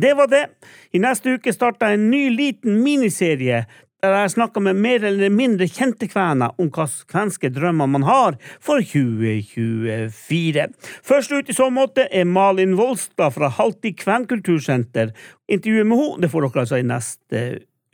Det 0.01 0.15
var 0.17 0.27
det. 0.27 0.47
I 0.93 1.01
neste 1.03 1.37
uke 1.37 1.53
starter 1.53 1.93
en 1.93 2.11
ny 2.11 2.31
liten 2.33 2.79
miniserie 2.81 3.67
der 4.03 4.17
jeg 4.17 4.33
snakker 4.33 4.63
med 4.65 4.81
mer 4.83 5.05
eller 5.07 5.31
mindre 5.31 5.69
kjente 5.71 6.09
kvener 6.11 6.57
om 6.59 6.73
hvilke 6.75 7.07
kvenske 7.13 7.53
drømmer 7.55 7.87
man 7.87 8.03
har 8.03 8.35
for 8.59 8.83
2024. 8.83 10.65
Først 11.07 11.35
ut 11.37 11.53
i 11.53 11.55
så 11.55 11.69
måte 11.71 12.09
er 12.11 12.27
Malin 12.27 12.75
Volstad 12.79 13.37
fra 13.37 13.53
Halti 13.61 13.93
kvenkultursenter. 13.95 15.13
Intervjuet 15.47 15.87
med 15.87 16.03
henne 16.03 16.33
får 16.33 16.49
dere 16.49 16.65
altså 16.65 16.81
i 16.81 16.89
neste 16.89 17.45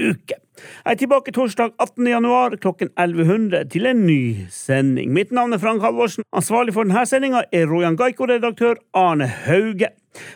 uke. 0.00 0.37
Jeg 0.84 0.92
er 0.92 0.98
tilbake 0.98 1.32
torsdag 1.34 1.70
18. 1.78 2.06
januar 2.06 2.56
klokken 2.58 2.90
1100 2.98 3.68
til 3.70 3.87
en 3.87 4.06
ny 4.06 4.46
sending. 4.50 5.12
Mitt 5.12 5.32
navn 5.32 5.52
er 5.52 5.62
Frank 5.62 5.82
Halvorsen. 5.82 6.26
Ansvarlig 6.32 6.74
for 6.74 6.88
denne 6.88 7.06
sendinga 7.06 7.44
er 7.52 7.70
Rojan 7.70 7.98
Gaiko-redaktør 7.98 8.80
Arne 8.94 9.26
Hauge. 9.26 9.92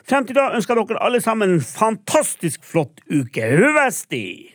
Frem 0.09 0.27
til 0.27 0.39
da 0.39 0.53
ønsker 0.55 0.79
dere 0.79 1.03
alle 1.03 1.21
sammen 1.21 1.57
en 1.57 1.65
fantastisk 1.67 2.63
flott 2.65 3.03
uke. 3.11 3.49
Huvesti! 3.59 4.53